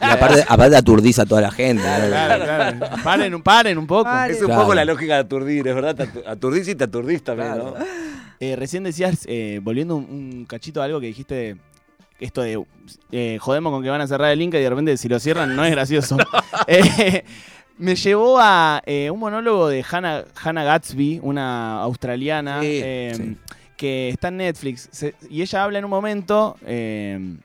Y 0.00 0.04
aparte, 0.10 0.44
aparte 0.48 0.76
aturdís 0.76 1.18
a 1.18 1.26
toda 1.26 1.40
la 1.40 1.50
gente. 1.50 1.82
Claro, 1.82 2.44
claro. 2.44 2.78
Paren, 3.02 3.34
un- 3.34 3.42
paren 3.42 3.78
un 3.78 3.86
poco. 3.86 4.04
Paren. 4.04 4.34
Es 4.34 4.40
un 4.40 4.46
Claro. 4.46 4.62
poco 4.62 4.74
la 4.74 4.84
lógica 4.84 5.14
de 5.14 5.20
aturdir, 5.20 5.66
es 5.68 5.74
verdad. 5.74 6.08
Aturdís 6.26 6.68
y 6.68 6.74
te 6.74 6.84
aturdís 6.84 7.22
también, 7.22 7.52
Claro. 7.54 7.74
¿no? 7.78 7.84
Eh, 8.40 8.56
recién 8.56 8.84
decías, 8.84 9.24
eh, 9.26 9.60
volviendo 9.62 9.96
un, 9.96 10.04
un 10.04 10.44
cachito 10.46 10.80
a 10.80 10.84
algo 10.84 11.00
que 11.00 11.06
dijiste, 11.08 11.56
esto 12.20 12.42
de 12.42 12.62
eh, 13.12 13.38
jodemos 13.40 13.72
con 13.72 13.82
que 13.82 13.90
van 13.90 14.00
a 14.00 14.06
cerrar 14.06 14.30
el 14.30 14.40
Inca 14.42 14.58
y 14.58 14.62
de 14.62 14.70
repente 14.70 14.96
si 14.96 15.08
lo 15.08 15.18
cierran 15.20 15.54
no 15.56 15.64
es 15.64 15.70
gracioso. 15.72 16.16
Me 17.78 17.94
llevó 17.94 18.38
a 18.40 18.82
eh, 18.86 19.08
un 19.10 19.20
monólogo 19.20 19.68
de 19.68 19.84
Hannah, 19.88 20.24
Hannah 20.42 20.64
Gatsby, 20.64 21.20
una 21.22 21.80
australiana, 21.82 22.60
Sí, 22.60 22.80
eh, 22.82 23.12
sí. 23.16 23.36
Que 23.78 24.10
está 24.10 24.28
en 24.28 24.38
Netflix. 24.38 24.90
Y 25.30 25.40
ella 25.40 25.64
habla 25.64 25.78
en 25.78 25.86
un 25.86 25.90
momento 25.90 26.58
eh, 26.66 27.36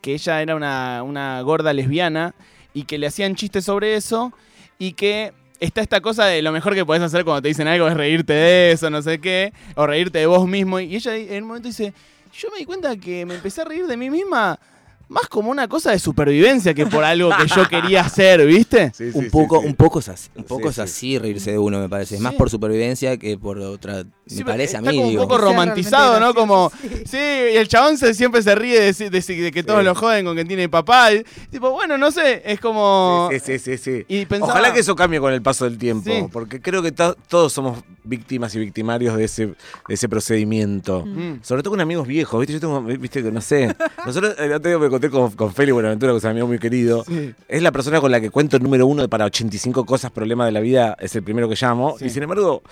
que 0.00 0.12
ella 0.12 0.40
era 0.42 0.54
una, 0.54 1.02
una 1.02 1.40
gorda 1.40 1.72
lesbiana 1.72 2.34
y 2.72 2.84
que 2.84 2.98
le 2.98 3.08
hacían 3.08 3.34
chistes 3.34 3.64
sobre 3.64 3.96
eso 3.96 4.32
y 4.78 4.92
que 4.92 5.32
está 5.58 5.80
esta 5.80 6.00
cosa 6.00 6.26
de 6.26 6.42
lo 6.42 6.52
mejor 6.52 6.74
que 6.74 6.84
podés 6.84 7.02
hacer 7.02 7.24
cuando 7.24 7.42
te 7.42 7.48
dicen 7.48 7.66
algo 7.66 7.88
es 7.88 7.94
reírte 7.94 8.34
de 8.34 8.72
eso, 8.72 8.90
no 8.90 9.00
sé 9.00 9.18
qué, 9.20 9.52
o 9.74 9.86
reírte 9.86 10.18
de 10.18 10.26
vos 10.26 10.46
mismo. 10.46 10.78
Y 10.78 10.94
ella 10.94 11.16
en 11.16 11.42
un 11.42 11.48
momento 11.48 11.68
dice, 11.68 11.94
yo 12.32 12.50
me 12.50 12.58
di 12.58 12.66
cuenta 12.66 12.96
que 12.96 13.24
me 13.24 13.34
empecé 13.34 13.62
a 13.62 13.64
reír 13.64 13.86
de 13.86 13.96
mí 13.96 14.10
misma 14.10 14.60
más 15.08 15.28
como 15.28 15.50
una 15.50 15.68
cosa 15.68 15.90
de 15.90 15.98
supervivencia 15.98 16.72
que 16.74 16.86
por 16.86 17.04
algo 17.04 17.30
que 17.36 17.46
yo 17.46 17.68
quería 17.68 18.00
hacer, 18.02 18.44
¿viste? 18.46 18.92
Sí, 18.94 19.10
un 19.12 19.30
poco, 19.30 19.56
sí, 19.56 19.62
sí. 19.62 19.68
un 19.68 19.74
poco 19.74 19.98
es 20.00 20.08
así, 20.08 20.30
un 20.34 20.42
Sí, 20.42 20.48
poco 20.48 20.68
es 20.70 20.74
sí. 20.76 20.80
así 20.80 21.18
reírse 21.18 21.50
de 21.52 21.58
uno, 21.58 21.78
me 21.80 21.88
parece. 21.88 22.14
Es 22.16 22.20
más 22.20 22.34
por 22.34 22.48
supervivencia 22.50 23.16
que 23.16 23.36
por 23.38 23.58
otra. 23.58 24.04
Me 24.30 24.44
parece 24.44 24.76
a 24.78 24.80
mí, 24.80 24.96
como 24.96 25.08
digo. 25.10 25.22
un 25.22 25.28
poco 25.28 25.38
romantizado, 25.38 26.18
¿no? 26.18 26.32
Como, 26.34 26.72
sí, 27.04 27.18
y 27.18 27.56
el 27.56 27.68
chabón 27.68 27.98
se, 27.98 28.14
siempre 28.14 28.42
se 28.42 28.54
ríe 28.54 28.80
de, 28.92 29.10
de- 29.10 29.20
de 29.20 29.52
que 29.52 29.62
todos 29.62 29.80
Sí. 29.80 29.84
lo 29.84 29.94
joden 29.94 30.24
con 30.24 30.34
que 30.36 30.44
tiene 30.46 30.68
papá. 30.68 31.12
y, 31.12 31.24
tipo, 31.50 31.70
bueno, 31.72 31.98
no 31.98 32.10
sé, 32.10 32.42
es 32.46 32.58
como... 32.60 33.28
Sí, 33.32 33.40
sí, 33.40 33.58
sí, 33.58 33.76
sí. 33.78 34.04
Y 34.08 34.24
pensaba- 34.26 34.52
Ojalá 34.52 34.72
que 34.72 34.80
eso 34.80 34.94
cambie 34.96 35.20
con 35.20 35.32
el 35.32 35.42
paso 35.42 35.64
del 35.66 35.76
tiempo, 35.78 36.10
Sí. 36.10 36.24
porque 36.32 36.60
creo 36.62 36.82
que 36.82 36.92
to- 36.92 37.16
todos 37.28 37.52
somos 37.52 37.82
víctimas 38.04 38.54
y 38.54 38.58
victimarios 38.60 39.16
de 39.16 39.24
ese, 39.24 39.46
de 39.48 39.54
ese 39.88 40.08
procedimiento. 40.08 41.04
Mm. 41.06 41.40
Sobre 41.42 41.62
todo 41.62 41.72
con 41.72 41.80
amigos 41.80 42.06
viejos, 42.06 42.40
¿viste? 42.40 42.54
Yo 42.54 42.60
tengo, 42.60 42.80
viste, 42.82 43.22
que 43.22 43.30
no 43.30 43.40
sé. 43.40 43.74
Nosotros, 44.06 44.34
el 44.38 44.52
otro 44.52 44.70
día 44.70 44.78
me 44.78 44.88
conté 44.94 45.10
con, 45.10 45.30
con 45.32 45.52
Feli 45.52 45.72
Buenaventura, 45.72 46.12
que 46.12 46.18
es 46.18 46.24
un 46.24 46.30
amigo 46.30 46.46
muy 46.46 46.58
querido. 46.58 47.04
Sí. 47.04 47.34
Es 47.48 47.62
la 47.62 47.72
persona 47.72 48.00
con 48.00 48.12
la 48.12 48.20
que 48.20 48.30
cuento 48.30 48.56
el 48.56 48.62
número 48.62 48.86
uno 48.86 49.08
para 49.08 49.24
85 49.24 49.84
cosas, 49.84 50.12
problemas 50.12 50.46
de 50.46 50.52
la 50.52 50.60
vida, 50.60 50.96
es 51.00 51.16
el 51.16 51.22
primero 51.24 51.48
que 51.48 51.56
llamo. 51.60 51.96
Sí. 51.98 52.06
Y 52.06 52.10
sin 52.10 52.22
embargo, 52.22 52.62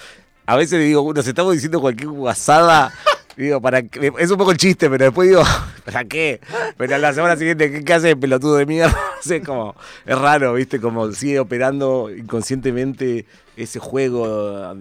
a 0.46 0.56
veces 0.56 0.78
le 0.78 0.84
digo, 0.84 1.12
nos 1.12 1.26
estamos 1.26 1.52
diciendo 1.52 1.80
cualquier 1.80 2.10
guasada. 2.10 2.92
Digo, 3.34 3.62
para 3.62 3.78
es 3.78 4.30
un 4.30 4.36
poco 4.36 4.50
el 4.50 4.58
chiste, 4.58 4.90
pero 4.90 5.06
después 5.06 5.26
digo, 5.26 5.42
¿para 5.86 6.04
qué? 6.04 6.38
Pero 6.76 6.96
a 6.96 6.98
la 6.98 7.14
semana 7.14 7.34
siguiente, 7.34 7.72
¿qué, 7.72 7.82
qué 7.82 7.94
hace 7.94 8.14
pelotudo 8.14 8.56
de 8.56 8.66
mierda? 8.66 8.94
Sé, 9.22 9.40
como, 9.40 9.74
es 10.04 10.18
raro, 10.18 10.52
¿viste? 10.52 10.78
Como 10.78 11.10
sigue 11.12 11.40
operando 11.40 12.10
inconscientemente 12.14 13.24
ese 13.56 13.78
juego 13.78 14.76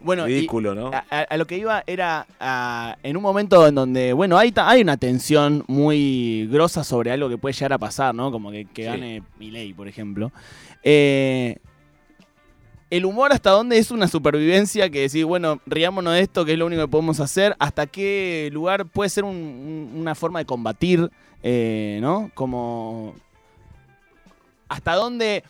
Bueno, 0.00 0.26
y- 0.28 0.34
ridículo, 0.34 0.74
¿no? 0.74 0.90
A, 1.10 1.36
lo 1.36 1.46
que 1.46 1.58
iba 1.58 1.82
era 1.86 2.26
a- 2.40 2.96
en 3.02 3.16
un 3.16 3.22
momento 3.22 3.66
en 3.66 3.74
donde, 3.74 4.12
bueno, 4.12 4.36
hay, 4.38 4.52
hay 4.56 4.80
una 4.82 4.96
tensión 4.96 5.64
muy 5.68 6.48
grosa 6.50 6.82
sobre 6.84 7.10
algo 7.12 7.28
que 7.28 7.38
puede 7.38 7.52
llegar 7.52 7.72
a 7.72 7.78
pasar, 7.78 8.14
¿no? 8.14 8.30
Como 8.32 8.50
que, 8.50 8.64
que 8.64 8.82
Sí. 8.82 8.88
gane 8.88 9.22
Milei, 9.38 9.72
por 9.74 9.88
ejemplo. 9.88 10.32
Eh, 10.82 11.56
el 12.88 13.04
humor 13.04 13.32
hasta 13.32 13.50
dónde 13.50 13.78
es 13.78 13.90
una 13.90 14.06
supervivencia 14.06 14.88
que 14.90 15.00
decir, 15.00 15.24
bueno, 15.24 15.60
riámonos 15.66 16.14
de 16.14 16.20
esto, 16.20 16.44
que 16.44 16.52
es 16.52 16.58
lo 16.58 16.66
único 16.66 16.82
que 16.82 16.88
podemos 16.88 17.18
hacer, 17.18 17.56
hasta 17.58 17.86
qué 17.86 18.48
lugar 18.52 18.86
puede 18.86 19.10
ser 19.10 19.24
un- 19.24 19.34
un- 19.36 20.00
una 20.00 20.14
forma 20.14 20.38
de 20.38 20.44
combatir, 20.46 21.10
eh, 21.42 21.98
¿no? 22.00 22.30
Como... 22.34 23.14
Hasta 24.68 24.94
dónde 24.94 25.44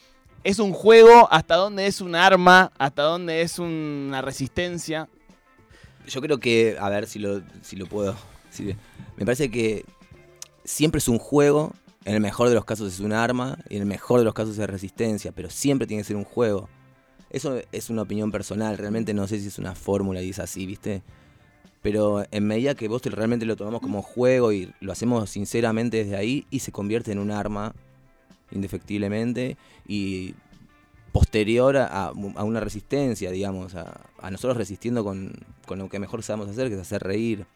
es 0.46 0.60
un 0.60 0.72
juego, 0.72 1.26
hasta 1.32 1.56
dónde 1.56 1.88
es 1.88 2.00
un 2.00 2.14
arma, 2.14 2.70
hasta 2.78 3.02
dónde 3.02 3.42
es 3.42 3.58
una 3.58 4.22
resistencia. 4.22 5.08
Yo 6.06 6.20
creo 6.20 6.38
que, 6.38 6.76
a 6.78 6.88
ver 6.88 7.08
si 7.08 7.18
lo, 7.18 7.42
si 7.62 7.74
lo 7.74 7.86
puedo. 7.86 8.14
me 9.16 9.24
parece 9.24 9.50
que 9.50 9.84
siempre 10.64 11.00
es 11.00 11.08
un 11.08 11.18
juego, 11.18 11.72
en 12.04 12.14
el 12.14 12.20
mejor 12.20 12.48
de 12.48 12.54
los 12.54 12.64
casos 12.64 12.92
es 12.92 13.00
un 13.00 13.12
arma, 13.12 13.58
y 13.68 13.74
en 13.74 13.82
el 13.82 13.88
mejor 13.88 14.20
de 14.20 14.24
los 14.24 14.34
casos 14.34 14.56
es 14.56 14.70
resistencia, 14.70 15.32
pero 15.32 15.50
siempre 15.50 15.88
tiene 15.88 16.04
que 16.04 16.06
ser 16.06 16.16
un 16.16 16.24
juego. 16.24 16.68
Eso 17.28 17.58
es 17.72 17.90
una 17.90 18.02
opinión 18.02 18.30
personal, 18.30 18.78
realmente 18.78 19.12
no 19.14 19.26
sé 19.26 19.40
si 19.40 19.48
es 19.48 19.58
una 19.58 19.74
fórmula 19.74 20.22
y 20.22 20.30
es 20.30 20.38
así, 20.38 20.64
¿viste? 20.64 21.02
Pero 21.82 22.24
en 22.30 22.46
medida 22.46 22.76
que 22.76 22.86
vos 22.86 23.02
te- 23.02 23.10
realmente 23.10 23.46
lo 23.46 23.56
tomamos 23.56 23.80
como 23.80 24.00
juego 24.00 24.52
y 24.52 24.72
lo 24.78 24.92
hacemos 24.92 25.28
sinceramente 25.28 26.04
desde 26.04 26.14
ahí, 26.16 26.46
y 26.50 26.60
se 26.60 26.70
convierte 26.70 27.10
en 27.10 27.18
un 27.18 27.32
arma, 27.32 27.74
indefectiblemente, 28.50 29.56
y 29.86 30.34
posterior 31.12 31.76
a, 31.78 32.12
una 32.12 32.60
resistencia, 32.60 33.30
digamos, 33.30 33.74
a, 33.74 34.00
a 34.20 34.30
nosotros 34.30 34.56
resistiendo 34.56 35.02
con, 35.02 35.32
con 35.66 35.78
lo 35.78 35.88
que 35.88 35.98
mejor 35.98 36.22
sabemos 36.22 36.48
hacer, 36.50 36.68
que 36.68 36.74
es 36.74 36.80
hacer 36.80 37.02
reír. 37.02 37.46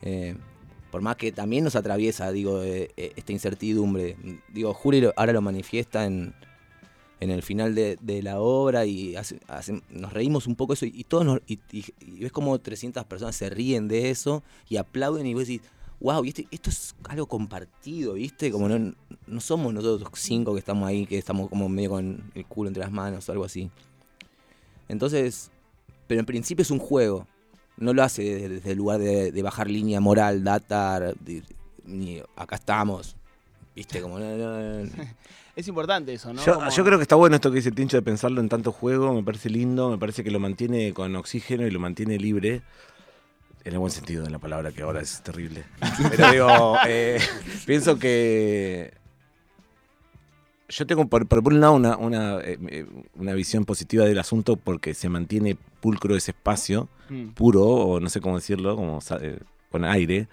Eh, 0.00 0.34
por 0.90 1.02
más 1.02 1.16
que 1.16 1.32
también 1.32 1.64
nos 1.64 1.76
atraviesa, 1.76 2.32
digo, 2.32 2.62
eh, 2.62 2.90
eh, 2.96 3.12
esta 3.16 3.32
incertidumbre. 3.32 4.16
Digo, 4.52 4.72
Juli 4.74 5.08
ahora 5.16 5.32
lo 5.32 5.40
manifiesta 5.40 6.06
en, 6.06 6.34
en 7.20 7.30
el 7.30 7.42
final 7.42 7.74
de, 7.74 7.98
la 8.22 8.40
obra 8.40 8.84
y 8.84 9.14
nos 9.90 10.12
reímos 10.12 10.46
un 10.46 10.56
poco 10.56 10.72
eso 10.72 10.86
y, 10.86 11.04
todos 11.04 11.24
nos- 11.24 11.40
y 11.46 11.58
ves 12.20 12.32
como 12.32 12.58
300 12.58 13.04
personas 13.04 13.36
se 13.36 13.48
ríen 13.48 13.88
de 13.88 14.10
eso 14.10 14.42
y 14.68 14.76
aplauden 14.76 15.26
y 15.26 15.34
vos 15.34 15.46
decís, 15.46 15.62
wow, 16.02 16.20
¿viste? 16.22 16.46
esto 16.50 16.68
es 16.70 16.94
algo 17.08 17.26
compartido, 17.26 18.14
¿viste? 18.14 18.50
Como 18.50 18.68
no, 18.68 18.92
no 19.26 19.40
somos 19.40 19.72
nosotros 19.72 20.10
cinco 20.14 20.52
que 20.52 20.58
estamos 20.58 20.88
ahí, 20.88 21.06
que 21.06 21.16
estamos 21.16 21.48
como 21.48 21.68
medio 21.68 21.90
con 21.90 22.30
el 22.34 22.44
culo 22.46 22.68
entre 22.68 22.82
las 22.82 22.90
manos 22.92 23.28
o 23.28 23.32
algo 23.32 23.44
así. 23.44 23.70
Entonces, 24.88 25.50
pero 26.06 26.20
en 26.20 26.26
principio 26.26 26.62
es 26.62 26.70
un 26.70 26.78
juego. 26.78 27.26
No 27.76 27.94
lo 27.94 28.02
hace 28.02 28.22
desde, 28.22 28.48
desde 28.48 28.72
el 28.72 28.78
lugar 28.78 29.00
de, 29.00 29.32
de 29.32 29.42
bajar 29.42 29.70
línea 29.70 30.00
moral, 30.00 30.44
datar, 30.44 31.14
de- 31.20 31.42
ni 31.84 32.20
acá 32.36 32.56
estamos. 32.56 33.16
¿Viste? 33.74 34.02
Como 34.02 34.18
no, 34.18 34.36
no, 34.36 34.84
no. 34.84 34.90
Es 35.56 35.68
importante 35.68 36.14
eso, 36.14 36.32
¿no? 36.32 36.42
Yo, 36.44 36.54
Como- 36.54 36.70
yo 36.70 36.82
creo 36.84 36.98
que 36.98 37.02
está 37.02 37.14
bueno 37.16 37.36
esto 37.36 37.50
que 37.50 37.56
dice 37.56 37.70
Tincho 37.72 37.98
de 37.98 38.02
pensarlo 38.02 38.40
en 38.40 38.48
tanto 38.48 38.72
juego, 38.72 39.12
me 39.14 39.22
parece 39.22 39.50
lindo, 39.50 39.90
me 39.90 39.98
parece 39.98 40.24
que 40.24 40.30
lo 40.30 40.40
mantiene 40.40 40.94
con 40.94 41.14
oxígeno 41.14 41.66
y 41.66 41.70
lo 41.70 41.78
mantiene 41.78 42.18
libre. 42.18 42.62
En 43.64 43.72
el 43.74 43.78
buen 43.78 43.92
sentido 43.92 44.24
de 44.24 44.30
la 44.30 44.38
palabra, 44.38 44.72
que 44.72 44.82
ahora 44.82 45.00
es 45.00 45.22
terrible. 45.22 45.64
Pero 46.10 46.30
digo, 46.32 46.76
eh, 46.86 47.20
pienso 47.66 47.98
que. 47.98 48.92
Yo 50.68 50.86
tengo 50.86 51.06
por, 51.06 51.26
por 51.26 51.46
un 51.46 51.60
lado 51.60 51.74
una, 51.74 51.96
una, 51.98 52.38
eh, 52.40 52.58
eh, 52.68 52.86
una 53.16 53.34
visión 53.34 53.64
positiva 53.66 54.04
del 54.06 54.18
asunto 54.18 54.56
porque 54.56 54.94
se 54.94 55.08
mantiene 55.10 55.56
pulcro 55.80 56.16
ese 56.16 56.30
espacio, 56.32 56.88
Mm. 57.10 57.30
puro, 57.34 57.62
o 57.62 58.00
no 58.00 58.08
sé 58.08 58.20
cómo 58.22 58.36
decirlo, 58.36 58.74
como 58.74 59.00
eh, 59.20 59.38
con 59.70 59.84
aire. 59.84 60.28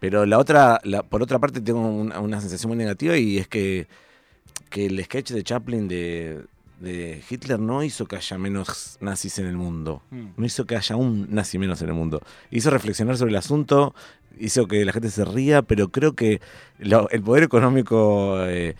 Pero 0.00 0.26
la 0.26 0.38
otra, 0.38 0.80
la- 0.82 1.04
por 1.04 1.22
otra 1.22 1.38
parte, 1.38 1.60
tengo 1.60 1.80
una, 1.88 2.18
una 2.18 2.40
sensación 2.40 2.70
muy 2.70 2.76
negativa 2.78 3.16
y 3.16 3.38
es 3.38 3.46
que, 3.46 3.86
que 4.70 4.86
el 4.86 5.04
sketch 5.04 5.30
de 5.30 5.44
Chaplin 5.44 5.86
de, 5.86 6.42
de 6.80 7.22
Hitler 7.28 7.60
no 7.60 7.82
hizo 7.84 8.06
que 8.06 8.16
haya 8.16 8.38
menos 8.38 8.96
nazis 9.00 9.38
en 9.38 9.46
el 9.46 9.56
mundo. 9.56 10.02
Mm. 10.10 10.26
No 10.36 10.46
hizo 10.46 10.64
que 10.66 10.76
haya 10.76 10.96
un 10.96 11.28
nazi 11.30 11.58
menos 11.58 11.80
en 11.82 11.88
el 11.88 11.94
mundo. 11.94 12.22
Hizo 12.50 12.70
reflexionar 12.70 13.16
sobre 13.16 13.30
el 13.30 13.36
asunto, 13.36 13.94
hizo 14.38 14.66
que 14.66 14.84
la 14.84 14.92
gente 14.92 15.10
se 15.10 15.24
ría, 15.24 15.62
pero 15.62 15.90
creo 15.90 16.14
que 16.14 16.40
lo- 16.78 17.08
el 17.10 17.22
poder 17.22 17.44
económico 17.44 18.38
eh, 18.46 18.74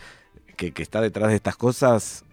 que, 0.56 0.72
que 0.72 0.82
está 0.82 1.00
detrás 1.00 1.28
de 1.28 1.36
estas 1.36 1.56
cosas 1.56 2.24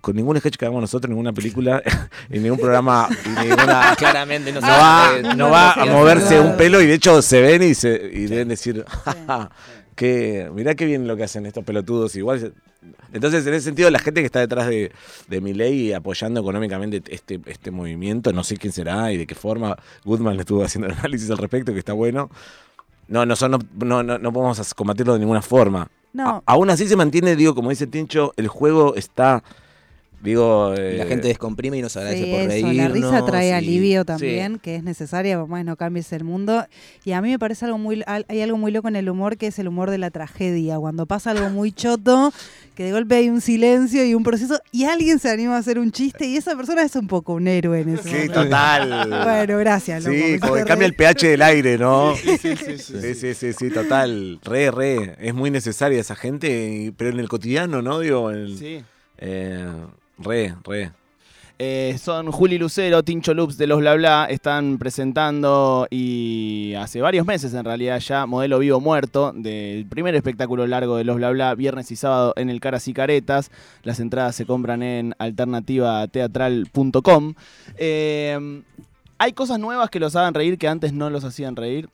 con 0.00 0.16
ningún 0.16 0.38
sketch 0.38 0.56
que 0.56 0.64
hagamos 0.66 0.80
nosotros, 0.82 1.08
ninguna 1.10 1.32
película, 1.32 1.82
en 2.30 2.42
ningún 2.42 2.58
programa, 2.58 3.08
y 3.24 3.28
ninguna, 3.46 3.94
Claramente 3.98 4.52
no, 4.52 4.60
no 4.60 4.66
va, 4.66 5.12
no 5.36 5.50
va 5.50 5.72
a 5.72 5.84
moverse 5.86 6.40
un 6.40 6.56
pelo 6.56 6.80
y 6.80 6.86
de 6.86 6.94
hecho 6.94 7.20
se 7.22 7.40
ven 7.42 7.62
y, 7.62 7.74
se, 7.74 8.10
y 8.12 8.26
deben 8.26 8.48
decir, 8.48 8.84
"Ja, 9.26 9.50
que 9.94 10.50
mirá 10.54 10.74
qué 10.74 10.84
bien 10.86 11.06
lo 11.06 11.16
que 11.16 11.24
hacen 11.24 11.46
estos 11.46 11.64
pelotudos. 11.64 12.14
Igual, 12.16 12.52
entonces 13.12 13.46
en 13.46 13.54
ese 13.54 13.64
sentido 13.66 13.90
la 13.90 13.98
gente 13.98 14.20
que 14.20 14.26
está 14.26 14.40
detrás 14.40 14.68
de, 14.68 14.92
de 15.28 15.40
mi 15.40 15.54
ley 15.54 15.92
apoyando 15.92 16.40
económicamente 16.40 17.02
este, 17.14 17.40
este 17.46 17.70
movimiento, 17.70 18.32
no 18.32 18.44
sé 18.44 18.56
quién 18.56 18.72
será 18.72 19.12
y 19.12 19.16
de 19.16 19.26
qué 19.26 19.34
forma, 19.34 19.76
Goodman 20.04 20.36
le 20.36 20.40
estuvo 20.42 20.62
haciendo 20.64 20.88
el 20.88 20.94
análisis 20.94 21.30
al 21.30 21.38
respecto, 21.38 21.72
que 21.72 21.78
está 21.78 21.92
bueno. 21.92 22.30
No, 23.08 23.26
no, 23.26 23.36
son, 23.36 23.52
no, 23.76 24.02
no, 24.02 24.18
no, 24.18 24.32
podemos 24.32 24.74
combatirlo 24.74 25.12
de 25.14 25.18
ninguna 25.20 25.42
forma. 25.42 25.88
No. 26.12 26.28
A- 26.28 26.42
aún 26.46 26.70
así 26.70 26.88
se 26.88 26.96
mantiene, 26.96 27.36
digo, 27.36 27.54
como 27.54 27.70
dice 27.70 27.86
Tincho, 27.86 28.32
el 28.36 28.48
juego 28.48 28.94
está, 28.94 29.42
digo... 30.24 30.74
eh, 30.76 30.96
La 30.98 31.06
gente 31.06 31.28
descomprime 31.28 31.78
y 31.78 31.82
nos 31.82 31.96
agradece 31.96 32.24
Sí, 32.24 32.30
por 32.30 32.40
eso, 32.40 32.48
reírnos. 32.48 32.76
la 32.76 32.88
risa 32.88 33.24
trae 33.26 33.48
y- 33.50 33.52
alivio 33.52 34.04
también, 34.04 34.58
que 34.58 34.76
es 34.76 34.82
necesaria, 34.82 35.38
por 35.38 35.48
más 35.48 35.64
no 35.64 35.76
cambies 35.76 36.12
el 36.12 36.24
mundo. 36.24 36.66
Y 37.04 37.12
a 37.12 37.22
mí 37.22 37.30
me 37.30 37.38
parece 37.38 37.64
algo 37.66 37.78
muy, 37.78 38.02
hay 38.06 38.40
algo 38.40 38.56
muy 38.56 38.72
loco 38.72 38.88
en 38.88 38.96
el 38.96 39.08
humor 39.08 39.36
que 39.36 39.46
es 39.46 39.58
el 39.58 39.68
humor 39.68 39.90
de 39.90 39.98
la 39.98 40.10
tragedia. 40.10 40.78
Cuando 40.78 41.06
pasa 41.06 41.30
algo 41.30 41.50
muy 41.50 41.70
choto, 41.70 42.32
que 42.74 42.82
de 42.84 42.92
golpe 42.92 43.14
hay 43.16 43.28
un 43.28 43.40
silencio 43.40 44.04
y 44.04 44.14
un 44.14 44.24
proceso, 44.24 44.58
y 44.72 44.84
alguien 44.84 45.18
se 45.20 45.30
anima 45.30 45.54
a 45.54 45.58
hacer 45.58 45.78
un 45.78 45.92
chiste, 45.92 46.26
y 46.26 46.36
esa 46.36 46.56
persona 46.56 46.82
es 46.82 46.96
un 46.96 47.06
poco 47.06 47.34
un 47.34 47.46
héroe 47.46 47.80
en 47.82 47.90
ese 47.90 48.02
Sí, 48.02 48.08
momento. 48.14 48.42
total. 48.42 49.08
Bueno, 49.24 49.58
gracias, 49.58 50.02
loco. 50.04 50.16
Sí, 50.16 50.38
como 50.40 50.54
que 50.54 50.64
cambia 50.64 50.86
el 50.86 50.94
pH 50.94 51.28
del 51.28 51.42
aire, 51.42 51.78
¿no? 51.78 52.16
Sí, 52.16 52.36
sí, 52.38 52.56
sí, 52.56 52.78
sí, 52.78 52.94
Sí, 53.00 53.14
sí, 53.14 53.34
sí, 53.34 53.52
sí, 53.52 53.70
total. 53.70 54.40
Re, 54.42 54.70
re. 54.70 55.16
Es 55.20 55.34
muy 55.34 55.50
necesaria 55.50 56.00
esa 56.00 56.16
gente, 56.16 56.92
pero 56.96 57.10
en 57.10 57.20
el 57.20 57.28
cotidiano, 57.28 57.82
¿no? 57.82 58.00
Digo, 58.00 58.32
en- 58.32 58.58
Sí. 58.58 58.82
eh, 59.18 59.66
re, 60.18 60.54
re. 60.64 60.92
Eh, 61.60 61.96
son 62.02 62.32
Juli 62.32 62.58
Lucero, 62.58 63.04
Tincho 63.04 63.32
Loops 63.32 63.56
de 63.56 63.68
los 63.68 63.78
Bla 63.78 63.94
Bla, 63.94 64.26
están 64.28 64.76
presentando 64.76 65.86
y 65.88 66.74
hace 66.76 67.00
varios 67.00 67.24
meses 67.26 67.54
en 67.54 67.64
realidad 67.64 68.00
ya 68.00 68.26
Modelo 68.26 68.58
Vivo 68.58 68.80
Muerto, 68.80 69.30
del 69.32 69.86
primer 69.86 70.16
espectáculo 70.16 70.66
largo 70.66 70.96
de 70.96 71.04
los 71.04 71.14
Bla 71.16 71.30
Bla, 71.30 71.54
viernes 71.54 71.92
y 71.92 71.96
sábado 71.96 72.32
en 72.36 72.50
el 72.50 72.58
Caras 72.58 72.88
y 72.88 72.92
Caretas. 72.92 73.52
Las 73.84 74.00
entradas 74.00 74.34
se 74.34 74.46
compran 74.46 74.82
en 74.82 75.14
alternativateatral.com. 75.18 77.34
Eh, 77.76 78.62
¿Hay 79.18 79.32
cosas 79.32 79.60
nuevas 79.60 79.90
que 79.90 80.00
los 80.00 80.16
hagan 80.16 80.34
reír 80.34 80.58
que 80.58 80.66
antes 80.66 80.92
no 80.92 81.08
los 81.08 81.22
hacían 81.22 81.54
reír? 81.54 81.88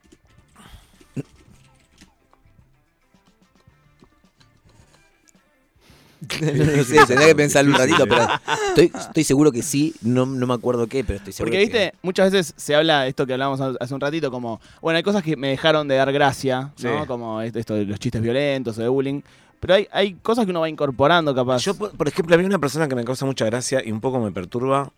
no 6.42 6.84
sé, 6.84 6.96
tendría 7.06 7.28
que 7.28 7.34
pensarlo 7.34 7.72
un 7.72 7.78
ratito, 7.78 8.06
pero 8.06 8.26
estoy, 8.68 8.92
estoy 8.94 9.24
seguro 9.24 9.50
que 9.52 9.62
sí, 9.62 9.94
no, 10.02 10.26
no 10.26 10.46
me 10.46 10.54
acuerdo 10.54 10.86
qué, 10.86 11.02
pero 11.02 11.16
estoy 11.16 11.32
seguro 11.32 11.50
Porque, 11.50 11.66
que- 11.66 11.72
viste, 11.72 11.94
muchas 12.02 12.30
veces 12.30 12.54
se 12.56 12.74
habla 12.74 13.02
de 13.02 13.08
esto 13.08 13.26
que 13.26 13.32
hablábamos 13.32 13.60
hace 13.80 13.94
un 13.94 14.00
ratito, 14.00 14.30
como, 14.30 14.60
bueno, 14.82 14.98
hay 14.98 15.02
cosas 15.02 15.22
que 15.22 15.36
me 15.36 15.48
dejaron 15.48 15.88
de 15.88 15.96
dar 15.96 16.12
gracia, 16.12 16.72
¿no? 16.82 17.00
Sí. 17.00 17.06
Como 17.06 17.40
esto 17.40 17.74
de 17.74 17.86
los 17.86 17.98
chistes 17.98 18.20
violentos 18.20 18.76
o 18.78 18.82
de 18.82 18.88
bullying. 18.88 19.22
Pero 19.60 19.74
hay, 19.74 19.88
hay 19.92 20.14
cosas 20.14 20.44
que 20.44 20.50
uno 20.50 20.60
va 20.60 20.68
incorporando, 20.68 21.34
capaz. 21.34 21.58
Yo, 21.62 21.74
por 21.74 21.90
por 21.92 22.08
ejemplo, 22.08 22.34
a 22.34 22.38
mí 22.38 22.44
una 22.44 22.58
persona 22.58 22.88
que 22.88 22.94
me 22.94 23.04
causa 23.04 23.26
mucha 23.26 23.44
gracia 23.46 23.82
y 23.84 23.90
un 23.92 24.00
poco 24.00 24.18
me 24.20 24.30
perturba 24.32 24.90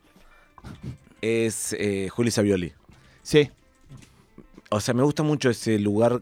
es 1.20 1.72
eh, 1.78 2.08
Juli 2.10 2.30
Savioli. 2.30 2.72
Sí, 3.22 3.50
O 4.70 4.80
sea, 4.80 4.94
me 4.94 5.02
gusta 5.02 5.22
mucho 5.22 5.50
ese 5.50 5.78
lugar 5.78 6.20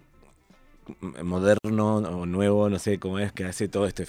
moderno 1.22 1.96
o 1.96 2.26
nuevo, 2.26 2.68
no 2.68 2.78
sé 2.78 2.98
cómo 2.98 3.18
es, 3.18 3.32
que 3.32 3.44
hace 3.44 3.68
todo 3.68 3.86
este... 3.86 4.06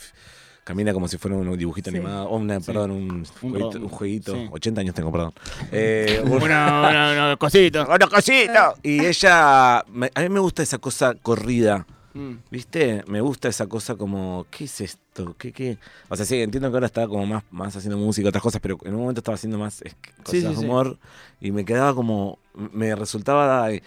Camina 0.64 0.94
como 0.94 1.08
si 1.08 1.18
fuera 1.18 1.36
un 1.38 1.58
dibujito 1.58 1.90
Sí. 1.90 1.98
animado, 1.98 2.30
o 2.30 2.38
una, 2.38 2.60
Sí. 2.60 2.66
perdón, 2.68 2.92
un, 2.92 3.12
Un 3.12 3.26
jueguito, 3.52 3.80
un 3.80 3.90
jueguito. 3.90 4.34
sí. 4.36 4.48
80 4.52 4.82
años 4.82 4.94
tengo, 4.96 5.12
perdón. 5.12 5.34
Eh, 5.72 6.22
un- 6.26 6.44
una, 6.44 6.80
una, 6.82 7.12
una 7.28 7.38
cosita. 7.38 7.84
¡Una 7.90 8.08
cosita! 8.08 8.74
Y 8.84 9.04
ella, 9.06 9.84
me- 9.92 10.12
a 10.14 10.22
mí 10.22 10.30
me 10.30 10.40
gusta 10.40 10.62
esa 10.64 10.78
cosa 10.78 11.16
corrida, 11.16 11.86
Mm. 12.14 12.34
¿viste? 12.52 13.04
Me 13.08 13.22
gusta 13.22 13.48
esa 13.48 13.68
cosa 13.68 13.96
como, 13.96 14.46
¿qué 14.52 14.66
es 14.66 14.82
esto? 14.82 15.34
¿Qué, 15.38 15.52
qué? 15.54 15.78
O 16.10 16.16
sea, 16.18 16.26
sí, 16.26 16.42
entiendo 16.42 16.70
que 16.70 16.76
ahora 16.76 16.86
está 16.88 17.08
como 17.08 17.26
más, 17.26 17.44
más 17.52 17.76
haciendo 17.76 17.98
música, 17.98 18.28
otras 18.30 18.44
cosas, 18.44 18.60
pero 18.62 18.78
en 18.84 18.94
un 18.94 19.00
momento 19.02 19.20
estaba 19.22 19.36
haciendo 19.36 19.58
más 19.58 19.82
cosas 20.24 20.42
de 20.42 20.66
humor 20.66 20.98
y 21.40 21.52
me 21.52 21.64
quedaba 21.66 21.96
como, 21.96 22.38
me 22.54 22.94
resultaba 22.96 23.72
eh, 23.72 23.82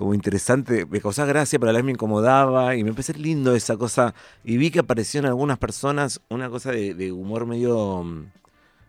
como 0.00 0.14
interesante, 0.14 0.86
me 0.86 0.98
causaba 0.98 1.28
gracia, 1.28 1.58
pero 1.58 1.68
a 1.68 1.72
la 1.74 1.78
vez 1.78 1.84
me 1.84 1.92
incomodaba 1.92 2.74
y 2.74 2.82
me 2.82 2.88
empecé 2.88 3.12
lindo 3.12 3.54
esa 3.54 3.76
cosa. 3.76 4.14
Y 4.42 4.56
vi 4.56 4.70
que 4.70 4.78
apareció 4.78 5.20
en 5.20 5.26
algunas 5.26 5.58
personas 5.58 6.22
una 6.30 6.48
cosa 6.48 6.72
de, 6.72 6.94
de 6.94 7.12
humor 7.12 7.44
medio 7.44 8.02
mm, 8.02 8.24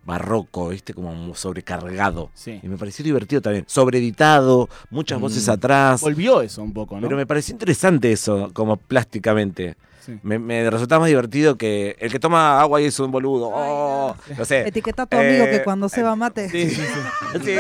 barroco, 0.06 0.70
¿viste? 0.70 0.94
Como 0.94 1.36
sobrecargado. 1.36 2.32
Sí. 2.34 2.62
Y 2.64 2.68
me 2.70 2.78
pareció 2.78 3.04
divertido 3.04 3.42
también. 3.42 3.66
Sobreeditado, 3.68 4.70
muchas 4.90 5.20
voces 5.20 5.46
Mm. 5.48 5.52
atrás. 5.52 6.00
Volvió 6.02 6.42
eso 6.42 6.64
un 6.64 6.72
poco, 6.72 6.96
¿no? 6.96 7.02
Pero 7.02 7.18
me 7.18 7.26
pareció 7.28 7.52
interesante 7.52 8.12
eso, 8.14 8.50
como 8.54 8.78
plásticamente. 8.78 9.76
Sí. 10.06 10.18
Me, 10.24 10.40
me 10.40 10.70
resultaba 10.70 11.02
más 11.02 11.10
divertido 11.10 11.58
que 11.58 11.96
el 12.00 12.12
que 12.12 12.20
toma 12.20 12.60
agua 12.60 12.82
y 12.82 12.86
es 12.86 13.00
un 13.00 13.12
boludo. 13.12 13.50
Oh, 13.54 14.16
no 14.38 14.46
sé. 14.46 14.68
Etiqueta 14.68 15.04
a 15.04 15.06
tu 15.06 15.16
amigo 15.18 15.46
Eh, 15.46 15.50
que 15.52 15.64
cuando 15.64 15.88
se 15.90 16.02
va 16.04 16.16
mate. 16.16 16.50
Sí, 16.50 16.70
sí, 16.70 16.82
sí. 16.82 17.40
Sí, 17.46 17.56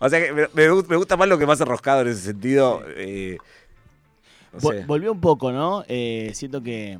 O 0.00 0.08
sea 0.08 0.20
que 0.20 0.32
me, 0.32 0.42
me 0.52 0.70
gu- 0.70 0.86
me 0.88 0.96
gusta 0.96 1.16
más 1.16 1.28
lo 1.28 1.38
que 1.38 1.46
más 1.46 1.60
enroscado 1.60 2.00
en 2.02 2.08
ese 2.08 2.20
sentido. 2.20 2.82
eh, 2.96 3.38
no 4.52 4.58
Vol- 4.60 4.80
sé. 4.80 4.84
Volvió 4.86 5.12
un 5.12 5.20
poco, 5.20 5.52
¿no? 5.52 5.84
Eh, 5.88 6.32
siento 6.34 6.62
que 6.62 6.98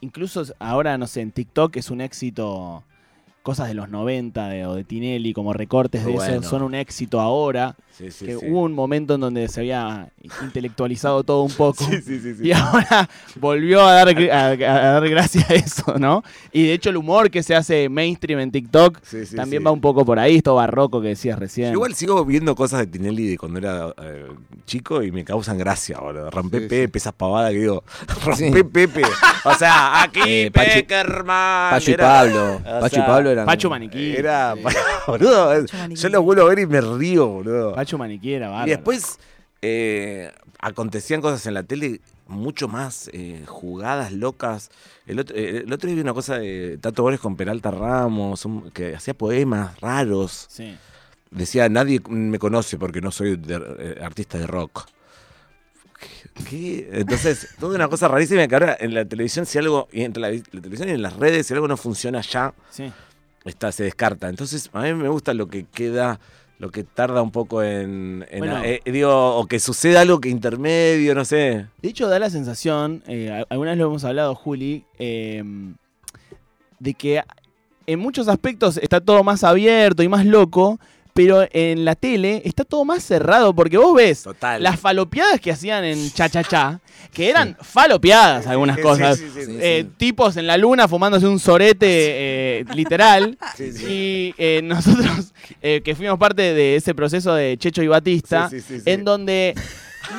incluso 0.00 0.42
ahora, 0.58 0.98
no 0.98 1.06
sé, 1.06 1.20
en 1.20 1.30
TikTok 1.32 1.76
es 1.76 1.90
un 1.90 2.00
éxito. 2.00 2.82
Cosas 3.48 3.68
de 3.68 3.72
los 3.74 3.88
90 3.88 4.48
de- 4.48 4.66
o 4.66 4.74
de 4.74 4.84
Tinelli, 4.84 5.32
como 5.32 5.54
recortes 5.54 6.04
de 6.04 6.12
Bueno. 6.12 6.40
eso, 6.40 6.50
son 6.50 6.62
un 6.62 6.74
éxito 6.74 7.18
ahora. 7.18 7.76
Sí, 7.96 8.10
sí, 8.12 8.26
que 8.26 8.36
sí. 8.36 8.46
hubo 8.46 8.60
un 8.62 8.74
momento 8.74 9.14
en 9.14 9.20
donde 9.22 9.48
se 9.48 9.60
había 9.60 10.10
intelectualizado 10.42 11.24
todo 11.24 11.42
un 11.42 11.50
poco. 11.52 11.82
Sí, 11.88 12.00
sí, 12.02 12.20
sí, 12.20 12.34
sí. 12.34 12.46
Y 12.48 12.52
ahora 12.52 13.08
volvió 13.40 13.80
a 13.84 13.92
dar, 13.94 14.08
a, 14.30 14.46
a 14.50 14.92
dar 14.92 15.08
gracia 15.08 15.44
a 15.48 15.54
eso, 15.54 15.98
¿no? 15.98 16.22
Y 16.52 16.64
de 16.66 16.74
hecho 16.74 16.90
el 16.90 16.96
humor 16.98 17.30
que 17.30 17.42
se 17.42 17.54
hace 17.56 17.88
mainstream 17.88 18.38
en 18.40 18.50
TikTok 18.52 18.98
Sí, 19.02 19.24
sí, 19.26 19.34
también 19.34 19.62
sí. 19.62 19.64
va 19.64 19.70
un 19.72 19.80
poco 19.80 20.04
por 20.04 20.18
ahí, 20.18 20.36
esto 20.36 20.54
barroco 20.54 21.00
que 21.00 21.08
decías 21.08 21.38
recién. 21.38 21.68
Yo 21.68 21.74
igual 21.74 21.94
sigo 21.94 22.24
viendo 22.24 22.54
cosas 22.54 22.80
de 22.80 22.86
Tinelli 22.86 23.28
de 23.30 23.38
cuando 23.38 23.58
era 23.58 23.92
eh, 24.02 24.26
chico 24.66 25.02
y 25.02 25.10
me 25.10 25.24
causan 25.24 25.56
gracia, 25.58 25.98
boludo. 25.98 26.30
Rompe 26.30 26.60
Sí, 26.60 26.66
Pepe, 26.68 26.98
esas 26.98 27.14
pavadas 27.14 27.50
que 27.52 27.58
digo. 27.58 27.82
Rompe 28.24 28.52
Sí. 28.52 28.62
Pepe. 28.64 29.02
O 29.44 29.54
sea, 29.54 30.02
aquí 30.02 30.20
Eh, 30.26 30.50
Pachu- 30.52 30.74
Peckerman. 30.86 31.70
Pacho 31.72 31.90
y 31.90 31.94
Era- 31.94 32.06
Pablo. 32.06 32.60
Pacho 32.80 32.98
y 32.98 33.02
Pablo 33.02 33.30
eran. 33.42 33.46
Pacho 33.46 33.70
Maniquí. 33.70 34.14
Era, 34.16 34.54
Sí. 34.56 34.62
boludo, 35.06 35.48
Maniquí. 35.72 36.00
yo 36.00 36.08
lo 36.08 36.22
vuelvo 36.22 36.42
a 36.42 36.48
ver 36.50 36.58
y 36.60 36.66
me 36.66 36.80
río, 36.80 37.26
boludo. 37.26 37.74
Pacho 37.74 37.96
Maniquiera, 37.98 38.48
bárbaro. 38.48 38.66
y 38.66 38.70
después 38.70 39.18
eh, 39.62 40.32
acontecían 40.60 41.20
cosas 41.20 41.44
en 41.46 41.54
la 41.54 41.62
tele 41.62 42.00
mucho 42.26 42.68
más 42.68 43.08
eh, 43.12 43.44
jugadas, 43.46 44.12
locas. 44.12 44.70
El 45.06 45.18
otro, 45.20 45.34
eh, 45.36 45.62
el 45.66 45.72
otro 45.72 45.86
día 45.86 45.94
vi 45.96 46.02
una 46.02 46.12
cosa 46.14 46.38
de 46.38 46.76
Tato 46.78 47.02
Bores 47.02 47.20
con 47.20 47.36
Peralta 47.36 47.70
Ramos, 47.70 48.44
un- 48.44 48.70
que 48.70 48.94
hacía 48.94 49.14
poemas 49.14 49.80
raros. 49.80 50.46
Sí. 50.50 50.76
Decía, 51.30 51.68
nadie 51.70 52.00
me 52.08 52.38
conoce 52.38 52.76
porque 52.76 53.00
no 53.00 53.10
soy 53.10 53.36
de- 53.36 53.62
eh, 53.78 53.98
artista 54.02 54.36
de 54.38 54.46
rock. 54.46 54.86
¿Qué? 55.98 56.44
¿Qué? 56.48 56.88
Entonces, 56.92 57.48
toda 57.58 57.74
una 57.74 57.88
cosa 57.88 58.06
rarísima 58.08 58.46
que 58.46 58.54
ahora 58.54 58.76
en 58.78 58.94
la 58.94 59.04
televisión, 59.04 59.44
si 59.46 59.58
algo, 59.58 59.88
y 59.92 60.02
entre 60.02 60.20
la, 60.20 60.30
la 60.30 60.60
televisión 60.60 60.88
y 60.88 60.92
en 60.92 61.02
las 61.02 61.16
redes, 61.16 61.46
si 61.46 61.54
algo 61.54 61.66
no 61.66 61.76
funciona 61.76 62.20
ya, 62.20 62.54
Sí. 62.70 62.92
Está, 63.48 63.72
se 63.72 63.84
descarta. 63.84 64.28
Entonces, 64.28 64.70
a 64.72 64.82
mí 64.82 64.94
me 64.94 65.08
gusta 65.08 65.34
lo 65.34 65.48
que 65.48 65.64
queda, 65.64 66.20
lo 66.58 66.70
que 66.70 66.84
tarda 66.84 67.22
un 67.22 67.30
poco 67.30 67.62
en. 67.62 68.26
en- 68.30 68.38
Bueno. 68.40 68.60
eh, 68.64 68.80
digo, 68.84 69.36
o 69.36 69.46
que 69.46 69.58
suceda 69.60 70.00
algo 70.02 70.20
que 70.20 70.28
intermedio, 70.28 71.14
no 71.14 71.24
sé. 71.24 71.66
De 71.82 71.88
hecho, 71.88 72.08
da 72.08 72.18
la 72.18 72.30
sensación, 72.30 73.02
eh, 73.06 73.44
alguna 73.50 73.70
vez 73.70 73.78
lo 73.78 73.86
hemos 73.86 74.04
hablado, 74.04 74.34
Juli, 74.34 74.84
eh, 74.98 75.42
de 76.78 76.94
que 76.94 77.22
en 77.86 77.98
muchos 77.98 78.28
aspectos 78.28 78.76
está 78.76 79.00
todo 79.00 79.24
más 79.24 79.44
abierto 79.44 80.02
y 80.02 80.08
más 80.08 80.26
loco, 80.26 80.78
pero 81.18 81.44
en 81.50 81.84
la 81.84 81.96
tele 81.96 82.42
está 82.44 82.64
todo 82.64 82.84
más 82.84 83.02
cerrado, 83.02 83.52
porque 83.52 83.76
vos 83.76 83.92
ves 83.92 84.22
Total. 84.22 84.62
las 84.62 84.78
falopeadas 84.78 85.40
que 85.40 85.50
hacían 85.50 85.82
en 85.84 86.12
Cha 86.12 86.28
Cha 86.28 86.44
Cha, 86.44 86.80
que 87.12 87.28
eran 87.28 87.56
falopeadas 87.60 88.46
algunas 88.46 88.76
Sí, 88.76 88.82
cosas. 88.82 89.18
sí, 89.18 89.24
sí, 89.34 89.40
sí, 89.40 89.46
Sí, 89.46 89.58
Eh, 89.60 89.84
sí. 89.84 89.94
tipos 89.96 90.36
en 90.36 90.46
la 90.46 90.56
luna 90.56 90.86
fumándose 90.86 91.26
un 91.26 91.40
sorete 91.40 91.86
eh, 92.60 92.64
literal. 92.72 93.36
Sí, 93.56 93.72
sí. 93.72 93.84
Y 93.88 94.34
eh, 94.38 94.60
nosotros, 94.62 95.32
eh, 95.60 95.80
que 95.84 95.96
fuimos 95.96 96.20
parte 96.20 96.54
de 96.54 96.76
ese 96.76 96.94
proceso 96.94 97.34
de 97.34 97.56
Checho 97.58 97.82
y 97.82 97.88
Batista, 97.88 98.48
Sí, 98.48 98.60
sí, 98.60 98.66
sí, 98.68 98.80
sí. 98.84 98.90
en 98.90 99.04
donde 99.04 99.54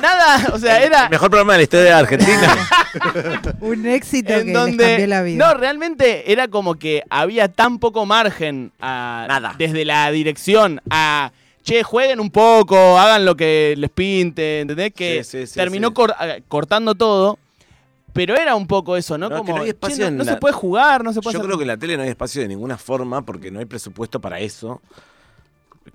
nada, 0.00 0.48
o 0.52 0.58
sea, 0.58 0.82
era 0.82 1.04
El 1.04 1.10
mejor 1.10 1.30
programa 1.30 1.52
de 1.54 1.58
la 1.58 1.62
historia 1.64 1.84
de 1.86 1.92
Argentina. 1.92 2.68
Un 3.60 3.86
éxito 3.86 4.32
en 4.32 4.46
que 4.46 4.52
donde 4.52 4.76
les 4.76 4.86
cambió 4.88 5.06
la 5.06 5.22
vida. 5.22 5.46
no 5.46 5.54
realmente 5.54 6.32
era 6.32 6.48
como 6.48 6.74
que 6.76 7.02
había 7.10 7.48
tan 7.48 7.78
poco 7.78 8.06
margen 8.06 8.72
a- 8.80 9.26
Nada. 9.28 9.54
desde 9.58 9.84
la 9.84 10.10
dirección 10.10 10.80
a 10.90 11.32
che 11.62 11.82
jueguen 11.82 12.20
un 12.20 12.30
poco 12.30 12.98
hagan 12.98 13.24
lo 13.24 13.36
que 13.36 13.74
les 13.76 13.90
pinte 13.90 14.60
¿entendés? 14.60 14.92
que 14.94 15.22
Sí, 15.24 15.40
sí, 15.40 15.46
sí, 15.46 15.54
terminó 15.54 15.88
sí. 15.88 15.94
cor- 15.94 16.12
a- 16.18 16.38
cortando 16.48 16.94
todo 16.94 17.38
Pero 18.12 18.34
era 18.36 18.56
un 18.56 18.66
poco 18.66 18.96
eso, 18.96 19.16
¿no? 19.18 19.28
No, 19.28 19.36
es 19.36 19.40
que 19.42 19.46
Como, 19.46 19.56
no 19.58 19.62
hay 19.62 19.68
che, 19.68 19.70
espacio 19.70 20.04
no, 20.04 20.08
en 20.08 20.16
no 20.16 20.24
la- 20.24 20.32
se 20.32 20.38
puede 20.38 20.54
jugar, 20.54 21.04
no 21.04 21.12
se 21.12 21.20
puede 21.20 21.34
Yo 21.34 21.38
hacer- 21.38 21.46
creo 21.46 21.58
que 21.58 21.62
en 21.64 21.68
la 21.68 21.76
tele 21.76 21.96
no 21.96 22.02
hay 22.02 22.08
espacio 22.08 22.42
de 22.42 22.48
ninguna 22.48 22.76
forma 22.76 23.22
porque 23.24 23.50
no 23.52 23.60
hay 23.60 23.66
presupuesto 23.66 24.20
para 24.20 24.40
eso. 24.40 24.80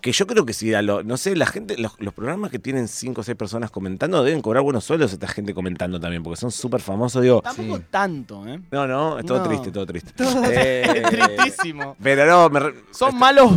Que 0.01 0.11
yo 0.11 0.25
creo 0.25 0.45
que 0.45 0.53
si 0.53 0.73
a 0.73 0.81
lo, 0.81 1.03
no 1.03 1.15
sé, 1.15 1.35
la 1.35 1.45
gente, 1.45 1.77
los, 1.77 1.93
los 1.99 2.13
programas 2.13 2.49
que 2.51 2.57
tienen 2.59 2.87
cinco 2.87 3.21
o 3.21 3.23
seis 3.23 3.37
personas 3.37 3.69
comentando 3.69 4.23
deben 4.23 4.41
cobrar 4.41 4.63
buenos 4.63 4.83
sueldos 4.83 5.13
esta 5.13 5.27
gente 5.27 5.53
comentando 5.53 5.99
también, 5.99 6.23
porque 6.23 6.39
son 6.39 6.51
súper 6.51 6.81
famosos, 6.81 7.21
digo. 7.21 7.41
Tampoco 7.41 7.77
Sí. 7.77 7.83
tanto, 7.91 8.47
¿eh? 8.47 8.59
No, 8.71 8.87
no, 8.87 9.19
es 9.19 9.25
todo 9.25 9.37
No. 9.37 9.43
triste, 9.43 9.71
todo 9.71 9.85
triste. 9.85 10.11
Todo 10.15 10.41
Eh, 10.51 11.03
Tristísimo. 11.37 11.95
Pero 12.01 12.25
no, 12.25 12.49
me 12.49 12.59
re- 12.61 12.73
Son 12.91 13.15
malos 13.15 13.51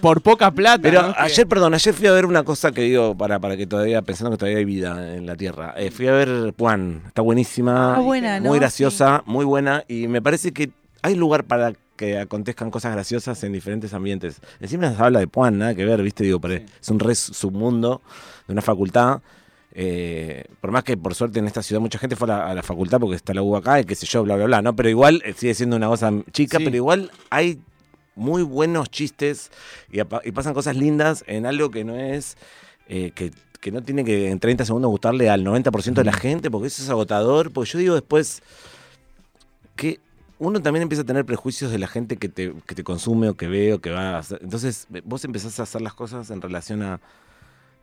por 0.00 0.20
poca 0.20 0.50
plata. 0.50 0.82
Pero 0.82 1.14
ayer, 1.16 1.46
perdón, 1.46 1.74
ayer 1.74 1.94
fui 1.94 2.06
a 2.08 2.12
ver 2.12 2.26
una 2.26 2.42
cosa 2.42 2.72
que 2.72 2.82
digo, 2.82 3.16
para, 3.16 3.38
para 3.38 3.56
que 3.56 3.66
todavía, 3.66 4.02
pensando 4.02 4.32
que 4.32 4.36
todavía 4.38 4.58
hay 4.58 4.64
vida 4.64 5.14
en 5.14 5.26
la 5.26 5.36
Tierra. 5.36 5.74
Eh, 5.76 5.90
fui 5.92 6.08
a 6.08 6.12
ver 6.12 6.52
Puan, 6.54 7.02
está 7.06 7.22
buenísima, 7.22 7.94
Ah, 7.96 8.00
buena, 8.00 8.40
¿no? 8.40 8.48
muy 8.48 8.58
graciosa, 8.58 9.22
muy 9.26 9.44
buena, 9.44 9.84
y 9.86 10.08
me 10.08 10.20
parece 10.20 10.52
que 10.52 10.70
hay 11.02 11.14
lugar 11.14 11.44
para 11.44 11.72
que 12.00 12.18
acontezcan 12.18 12.70
cosas 12.70 12.92
graciosas 12.94 13.44
en 13.44 13.52
diferentes 13.52 13.92
ambientes. 13.92 14.40
Encima 14.58 14.90
se 14.94 15.02
habla 15.02 15.18
de 15.20 15.26
Puan, 15.26 15.58
nada 15.58 15.74
que 15.74 15.84
ver, 15.84 16.02
viste, 16.02 16.24
digo, 16.24 16.40
Sí. 16.42 16.64
es 16.80 16.88
un 16.88 16.98
re 16.98 17.14
submundo 17.14 18.00
de 18.46 18.52
una 18.54 18.62
facultad. 18.62 19.20
eh, 19.72 20.46
por 20.60 20.72
más 20.72 20.82
que 20.82 20.96
por 20.96 21.14
suerte 21.14 21.38
en 21.38 21.46
esta 21.46 21.62
ciudad 21.62 21.80
mucha 21.80 21.96
gente 21.98 22.16
fue 22.16 22.26
a 22.26 22.36
la, 22.38 22.46
a 22.50 22.54
la 22.54 22.62
facultad 22.64 22.98
porque 22.98 23.14
está 23.14 23.32
la 23.34 23.42
U 23.42 23.54
acá 23.54 23.78
y 23.78 23.84
qué 23.84 23.94
sé 23.94 24.04
yo, 24.04 24.24
bla, 24.24 24.34
bla, 24.34 24.46
bla, 24.46 24.62
¿no? 24.62 24.74
Pero 24.74 24.88
igual 24.88 25.22
eh, 25.24 25.32
sigue 25.36 25.54
siendo 25.54 25.76
una 25.76 25.86
cosa 25.86 26.10
chica, 26.32 26.58
Sí. 26.58 26.64
pero 26.64 26.76
igual 26.76 27.12
hay 27.30 27.60
muy 28.16 28.42
buenos 28.42 28.90
chistes 28.90 29.52
y, 29.92 30.02
pasan 30.32 30.54
cosas 30.54 30.74
lindas 30.74 31.22
en 31.28 31.46
algo 31.46 31.70
que 31.70 31.84
no 31.84 31.94
es, 31.94 32.36
eh, 32.88 33.12
que, 33.14 33.30
que 33.60 33.70
no 33.70 33.80
tiene 33.82 34.04
que 34.04 34.30
en 34.30 34.40
30 34.40 34.64
segundos 34.64 34.90
gustarle 34.90 35.30
al 35.30 35.44
90% 35.44 36.00
de 36.00 36.04
la 36.04 36.14
gente, 36.14 36.50
porque 36.50 36.66
eso 36.66 36.82
es 36.82 36.88
agotador, 36.90 37.52
porque 37.52 37.70
yo 37.70 37.78
digo 37.78 37.94
después 37.94 38.42
que 39.76 40.00
uno 40.40 40.60
también 40.62 40.82
empieza 40.82 41.02
a 41.02 41.06
tener 41.06 41.24
prejuicios 41.26 41.70
de 41.70 41.78
la 41.78 41.86
gente 41.86 42.16
que 42.16 42.30
te, 42.30 42.54
que 42.66 42.74
te 42.74 42.82
consume 42.82 43.28
o 43.28 43.34
que 43.34 43.46
ve 43.46 43.74
o 43.74 43.80
que 43.80 43.90
va 43.90 44.16
a 44.16 44.18
hacer. 44.18 44.40
Entonces 44.42 44.88
vos 45.04 45.22
empezás 45.24 45.60
a 45.60 45.64
hacer 45.64 45.82
las 45.82 45.94
cosas 45.94 46.30
en 46.30 46.40
relación 46.40 46.82
a... 46.82 46.98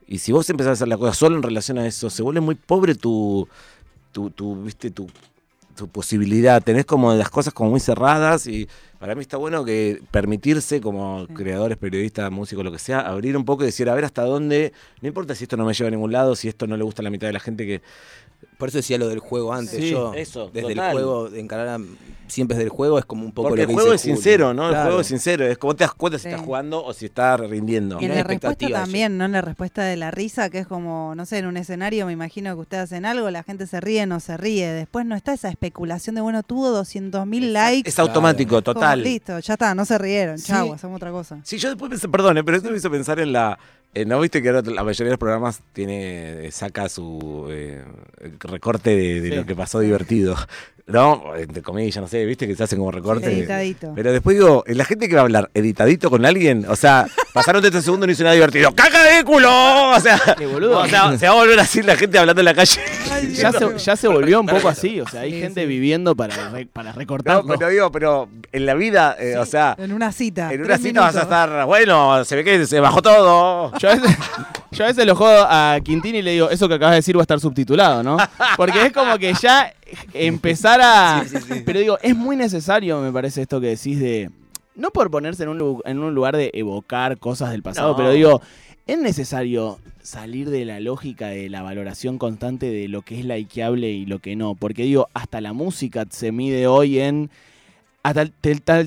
Y 0.08 0.18
si 0.18 0.32
vos 0.32 0.50
empezás 0.50 0.72
a 0.72 0.74
hacer 0.74 0.88
las 0.88 0.98
cosas 0.98 1.18
solo 1.18 1.36
en 1.36 1.44
relación 1.44 1.78
a 1.78 1.86
eso, 1.86 2.10
se 2.10 2.24
vuelve 2.24 2.42
muy 2.42 2.56
pobre 2.56 2.96
tu, 2.96 3.48
tu, 4.12 4.32
tu 4.32 4.64
viste, 4.64 4.90
tu, 4.90 5.08
tu 5.76 5.88
posibilidad. 5.88 6.62
Tenés 6.64 6.86
como 6.86 7.14
las 7.14 7.30
cosas 7.30 7.54
como 7.54 7.70
muy 7.70 7.80
cerradas 7.80 8.48
y 8.48 8.68
para 8.98 9.14
mí 9.14 9.22
está 9.22 9.38
bueno 9.38 9.64
que 9.64 10.02
permitirse 10.10 10.82
como 10.82 11.28
creadores, 11.36 11.78
periodistas, 11.78 12.32
músicos, 12.32 12.66
lo 12.66 12.72
que 12.72 12.80
sea, 12.80 13.02
abrir 13.02 13.38
un 13.38 13.46
poco 13.46 13.64
y 13.64 13.68
decir, 13.68 13.88
a 13.88 13.94
ver 13.94 14.04
hasta 14.04 14.24
dónde, 14.24 14.74
no 15.02 15.08
importa 15.08 15.36
si 15.36 15.44
esto 15.44 15.58
no 15.58 15.66
me 15.66 15.74
lleva 15.74 15.90
a 15.90 15.92
ningún 15.92 16.12
lado, 16.12 16.36
si 16.36 16.48
esto 16.48 16.66
no 16.66 16.76
le 16.76 16.84
gusta 16.84 17.04
a 17.04 17.04
la 17.04 17.12
mitad 17.12 17.28
de 17.28 17.34
la 17.34 17.40
gente 17.40 17.68
que... 17.68 17.82
Por 18.58 18.70
eso 18.70 18.78
decía 18.80 18.98
lo 18.98 19.08
del 19.08 19.20
juego 19.20 19.54
antes. 19.54 19.76
Sí, 19.80 19.92
Yo, 19.92 20.14
eso, 20.16 20.50
desde 20.54 20.70
total. 20.74 20.86
el 20.88 20.92
juego, 20.94 21.30
de 21.30 21.40
encarar 21.40 21.68
a- 21.68 21.80
siempre 22.28 22.56
desde 22.56 22.66
el 22.66 22.70
juego 22.70 23.00
es 23.00 23.06
como 23.06 23.24
un 23.24 23.32
poco 23.32 23.50
Porque 23.50 23.62
lo 23.64 23.64
el 23.64 23.68
que 23.70 23.74
juego 23.76 23.94
es 23.94 24.02
Julio. 24.02 24.16
sincero, 24.16 24.54
¿no? 24.54 24.70
El 24.70 24.76
juego 24.76 25.00
es 25.00 25.08
sincero, 25.08 25.46
es 25.46 25.58
como 25.58 25.76
te 25.76 25.84
das 25.86 25.94
cuenta 25.94 26.18
si 26.18 26.24
Sí. 26.24 26.30
estás 26.30 26.42
jugando 26.44 26.84
o 26.84 26.94
si 26.94 27.06
estás 27.06 27.40
rindiendo. 27.40 28.00
Y 28.02 28.06
en 28.06 28.10
no 28.10 28.16
la 28.16 28.24
respuesta 28.24 28.68
también, 28.70 29.18
¿no? 29.18 29.26
En 29.26 29.32
la 29.32 29.42
respuesta 29.42 29.84
de 29.84 29.96
la 29.96 30.12
risa, 30.12 30.50
que 30.50 30.60
es 30.60 30.68
como, 30.68 31.14
no 31.16 31.26
sé, 31.26 31.38
en 31.38 31.46
un 31.46 31.56
escenario 31.56 32.06
me 32.06 32.12
imagino 32.14 32.54
que 32.56 32.62
ustedes 32.62 32.84
hacen 32.84 33.06
algo, 33.06 33.30
la 33.32 33.44
gente 33.44 33.66
se 33.68 33.80
ríe, 33.80 34.06
no 34.08 34.20
se 34.20 34.36
ríe. 34.38 34.68
Después 34.74 35.06
no 35.06 35.16
está 35.16 35.34
esa 35.34 35.50
especulación 35.50 36.16
de, 36.16 36.22
bueno, 36.22 36.44
tuvo 36.44 36.70
200 36.72 37.26
mil 37.26 37.54
likes. 37.54 37.90
Es 37.90 37.98
automático, 38.00 38.62
total. 38.62 39.04
listo, 39.04 39.40
ya 39.40 39.54
está, 39.54 39.74
no 39.74 39.86
se 39.86 39.98
rieron. 39.98 40.38
Sí. 40.38 40.48
Chau, 40.48 40.74
hacemos 40.74 40.98
otra 40.98 41.12
cosa. 41.12 41.40
Sí, 41.44 41.58
yo 41.60 41.70
después 41.70 41.90
pensé, 41.90 42.10
perdón, 42.10 42.38
eh, 42.40 42.44
pero 42.44 42.58
esto 42.58 42.70
me 42.70 42.78
hizo 42.78 42.92
pensar 42.92 43.20
en 43.20 43.32
la. 43.32 43.58
Eh, 43.94 44.06
¿No 44.06 44.20
viste 44.20 44.42
que 44.42 44.50
ahora 44.50 44.62
la 44.70 44.84
mayoría 44.84 45.06
de 45.06 45.12
los 45.12 45.20
programas 45.20 45.62
tiene 45.74 46.46
eh, 46.48 46.52
saca 46.52 46.88
su 46.90 47.48
eh, 47.50 47.84
recorte 48.40 48.92
de, 48.92 49.22
de 49.22 49.30
Sí. 49.30 49.36
lo 49.36 49.46
que 49.46 49.56
pasó 49.56 49.80
divertido? 49.80 50.36
¿No? 50.88 51.36
Entre 51.36 51.62
comillas, 51.62 51.98
no 51.98 52.08
sé, 52.08 52.24
viste 52.26 52.48
que 52.48 52.56
se 52.56 52.64
hacen 52.64 52.80
como 52.80 52.92
recortes. 52.92 53.28
Editadito. 53.28 53.92
Pero 53.94 54.14
después 54.14 54.38
digo, 54.38 54.64
la 54.68 54.86
gente 54.86 55.10
que 55.10 55.16
va 55.16 55.22
a 55.22 55.24
hablar 55.26 55.50
editadito 55.54 56.10
con 56.10 56.26
alguien, 56.26 56.66
o 56.70 56.78
sea, 56.78 57.08
pasaron 57.34 57.62
30 57.62 57.82
segundos 57.82 58.06
y 58.06 58.08
no 58.08 58.14
hizo 58.14 58.24
nada 58.24 58.36
divertido. 58.36 58.74
¡Caca 58.74 59.04
de 59.04 59.24
culo! 59.26 59.92
O 59.92 60.00
sea, 60.00 60.18
Qué 60.38 60.46
boludo. 60.46 60.80
o 60.80 60.88
sea, 60.88 61.18
se 61.18 61.28
va 61.28 61.34
a 61.34 61.36
volver 61.36 61.60
así 61.60 61.82
la 61.84 61.98
gente 61.98 62.18
hablando 62.18 62.40
en 62.42 62.46
la 62.46 62.54
calle. 62.54 62.80
Ya, 63.34 63.52
se, 63.52 63.78
ya 63.78 63.96
se 63.96 64.08
volvió 64.08 64.40
un 64.42 64.48
poco 64.48 64.68
así. 64.68 65.00
O 65.02 65.08
sea, 65.08 65.22
hay 65.22 65.32
Sí, 65.34 65.40
gente 65.42 65.62
sí. 65.62 65.68
viviendo 65.68 66.16
para, 66.16 66.50
re- 66.50 66.66
para 66.68 66.94
No, 66.94 67.44
pero 67.46 67.70
digo, 67.70 67.92
pero 67.92 68.30
en 68.52 68.66
la 68.66 68.74
vida, 68.74 69.16
eh, 69.20 69.38
o 69.38 69.46
sea, 69.46 69.76
En 69.78 69.94
una 69.94 70.12
cita. 70.12 70.52
en 70.54 70.64
una 70.64 70.78
cita 70.78 71.02
vas 71.02 71.16
a 71.16 71.20
minutos. 71.20 71.24
estar, 71.24 71.66
bueno, 71.66 72.24
se 72.26 72.36
ve 72.36 72.44
que 72.44 72.66
se 72.66 72.80
bajó 72.80 73.02
todo. 73.02 73.72
Yo 73.80 73.90
a, 73.90 73.96
veces, 73.96 74.18
yo 74.72 74.84
a 74.84 74.88
veces 74.88 75.06
lo 75.06 75.16
jodo 75.16 75.46
a 75.50 75.78
Quintín 75.84 76.16
y 76.16 76.22
le 76.22 76.32
digo, 76.32 76.50
eso 76.50 76.68
que 76.68 76.76
acabas 76.76 76.92
de 76.94 76.98
decir 76.98 77.16
va 77.18 77.22
a 77.22 77.24
estar 77.24 77.40
subtitulado, 77.40 78.04
¿no? 78.04 78.18
Porque 78.56 78.86
es 78.88 78.94
como 78.94 79.18
que 79.18 79.34
ya 79.34 79.74
empezar 80.14 80.80
a... 80.82 81.24
Pero 81.66 81.80
digo, 81.80 81.98
es 82.02 82.16
muy 82.16 82.36
necesario, 82.36 83.00
me 83.02 83.12
parece, 83.12 83.42
esto 83.42 83.60
que 83.62 83.68
decís 83.68 84.00
de... 84.00 84.30
No 84.76 84.92
por 84.92 85.10
ponerse 85.10 85.42
en 85.42 85.50
un, 85.50 85.82
en 85.86 85.98
un 86.00 86.14
lugar 86.14 86.38
de 86.38 86.52
evocar 86.54 87.18
cosas 87.18 87.50
del 87.50 87.64
pasado, 87.64 87.90
No. 87.92 87.96
pero 87.98 88.12
digo, 88.12 88.42
es 88.88 88.98
necesario 89.00 89.80
salir 90.02 90.50
de 90.50 90.64
la 90.66 90.80
lógica 90.80 91.28
de 91.28 91.50
la 91.50 91.62
valoración 91.62 92.18
constante 92.18 92.70
de 92.72 92.88
lo 92.88 93.02
que 93.02 93.20
es 93.20 93.26
likeable 93.26 93.92
y 93.92 94.06
lo 94.06 94.20
que 94.20 94.36
no. 94.36 94.56
Porque 94.56 94.84
digo, 94.84 95.10
hasta 95.14 95.42
la 95.42 95.54
música 95.54 96.06
se 96.10 96.32
mide 96.32 96.68
hoy 96.68 97.00
en... 97.00 97.30
A 98.04 98.14
tal, 98.14 98.32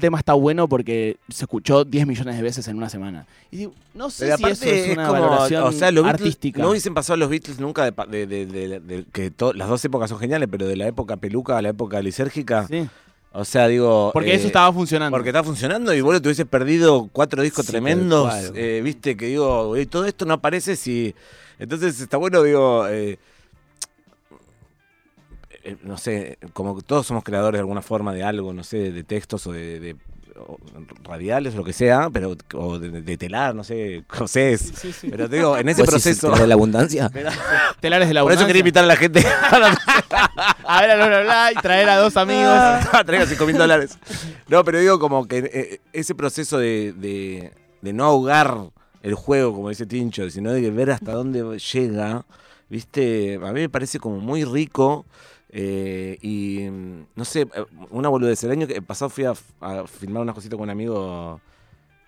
tema 0.01 0.17
está 0.17 0.33
bueno 0.33 0.67
porque 0.67 1.19
se 1.29 1.45
escuchó 1.45 1.85
10 1.85 2.07
millones 2.07 2.37
de 2.37 2.43
veces 2.43 2.67
en 2.69 2.79
una 2.79 2.89
semana. 2.89 3.27
Y 3.51 3.59
digo, 3.59 3.73
no 3.93 4.09
sé 4.09 4.25
Pero 4.25 4.37
si 4.39 4.45
eso 4.45 4.65
es 4.65 4.87
es 4.87 4.93
una 4.95 5.09
como, 5.09 5.21
valoración 5.21 5.63
o 5.65 5.73
sea, 5.73 5.91
los 5.91 6.05
Beatles 6.05 6.23
artística. 6.23 6.63
no 6.63 6.71
hubiesen 6.71 6.95
pasado 6.95 7.19
los 7.19 7.29
Beatles 7.29 7.61
nunca 7.61 7.85
de, 7.85 7.93
pa- 7.93 8.07
de- 8.07 8.27
de- 8.27 8.47
de- 8.47 8.81
de- 8.81 9.05
que 9.13 9.31
to- 9.31 9.53
las 9.53 9.69
dos 9.69 9.85
épocas 9.85 10.09
son 10.09 10.21
geniales, 10.21 10.49
pero 10.51 10.67
de 10.67 10.77
la 10.77 10.87
época 10.87 11.19
peluca 11.19 11.59
a 11.59 11.61
la 11.61 11.69
época 11.69 12.01
lisérgica, 12.01 12.67
Sí, 12.67 12.89
o 13.33 13.45
sea, 13.45 13.69
digo... 13.69 14.11
porque 14.13 14.33
eh, 14.33 14.35
eso 14.35 14.49
estaba 14.49 14.73
funcionando. 14.73 15.17
Porque 15.17 15.29
está 15.29 15.45
funcionando 15.45 15.95
y 15.95 16.01
vos 16.01 16.15
le 16.15 16.21
tuvieses 16.21 16.47
perdido 16.47 17.09
cuatro 17.13 17.43
discos 17.43 17.65
Sí, 17.65 17.73
tremendos, 17.73 18.53
eh, 18.55 18.81
viste, 18.83 19.17
que 19.17 19.27
digo, 19.27 19.75
todo 19.89 20.05
esto 20.05 20.25
no 20.25 20.35
aparece 20.35 20.77
si... 20.77 21.15
Entonces 21.59 22.01
está 22.01 22.17
bueno, 22.17 22.43
digo, 22.43 22.89
eh, 22.89 23.19
eh, 25.63 25.77
no 25.83 25.99
sé, 25.99 26.39
como 26.55 26.81
todos 26.81 27.07
somos 27.07 27.23
creadores 27.23 27.59
de 27.59 27.61
alguna 27.61 27.83
forma 27.83 28.15
de 28.15 28.25
algo, 28.25 28.53
no 28.53 28.65
sé, 28.65 28.91
de 28.93 29.05
textos 29.05 29.47
o 29.47 29.53
de... 29.53 29.97
radiales 31.05 31.55
o 31.55 31.59
lo 31.59 31.65
que 31.65 31.73
sea, 31.73 32.09
pero 32.13 32.37
o 32.55 32.79
de, 32.79 33.03
de 33.03 33.17
telar, 33.17 33.55
no 33.55 33.65
sé, 33.65 34.05
cosés. 34.09 34.61
Sí, 34.61 34.73
sí, 34.77 34.93
sí. 34.93 35.09
Pero 35.11 35.29
te 35.29 35.37
digo, 35.37 35.57
en 35.57 35.69
ese 35.69 35.83
¿Vos 35.85 35.91
decís 35.91 36.03
proceso. 36.19 36.33
tener 36.33 36.49
la 36.49 36.55
abundancia? 36.55 37.11
Telares 37.81 38.09
de 38.09 38.15
la 38.15 38.23
Por 38.23 38.33
eso 38.33 38.47
quería 38.47 38.61
abundancia. 38.61 38.61
invitar 38.61 38.85
a 38.85 38.87
la 38.87 38.97
gente 38.97 39.25
a 40.65 40.81
ver 40.81 40.91
a 40.91 40.97
bla, 40.97 41.07
bla, 41.09 41.23
bla, 41.23 41.53
y 41.53 41.55
traer 41.57 41.89
a 41.89 41.97
dos 41.99 42.17
amigos. 42.17 42.45
a 42.47 43.03
traiga 43.05 43.27
5 43.27 43.47
mil 43.47 43.57
dólares. 43.57 43.99
No, 44.49 44.65
pero 44.65 44.79
digo 44.79 44.99
como 44.99 45.27
que 45.27 45.39
eh, 45.53 45.81
ese 45.93 46.15
proceso 46.15 46.59
de, 46.59 46.93
de- 46.93 47.53
de 47.83 47.93
no 47.93 48.05
ahogar 48.05 48.57
el 49.03 49.15
juego, 49.15 49.55
como 49.55 49.71
dice 49.71 49.87
Tincho, 49.87 50.29
sino 50.31 50.53
de 50.53 50.71
ver 50.71 50.91
hasta 50.91 51.13
dónde 51.13 51.59
llega, 51.59 52.25
viste, 52.69 53.37
a 53.43 53.53
mí 53.53 53.61
me 53.61 53.69
parece 53.69 53.99
como 53.99 54.19
muy 54.19 54.45
rico. 54.45 55.07
Eh, 55.53 56.19
y 56.23 56.69
mm, 56.71 57.07
no 57.17 57.25
sé, 57.25 57.43
eh, 57.43 57.49
una 57.91 58.09
boludez. 58.09 58.43
El 58.45 58.53
año 58.53 58.67
que 58.67 58.81
pasado 58.83 59.09
fui 59.11 59.25
a, 59.25 59.35
a 59.61 59.87
filmar 59.87 60.23
unas 60.23 60.35
cositas 60.35 60.57
con 60.57 60.65
un 60.65 60.71
amigo 60.71 61.41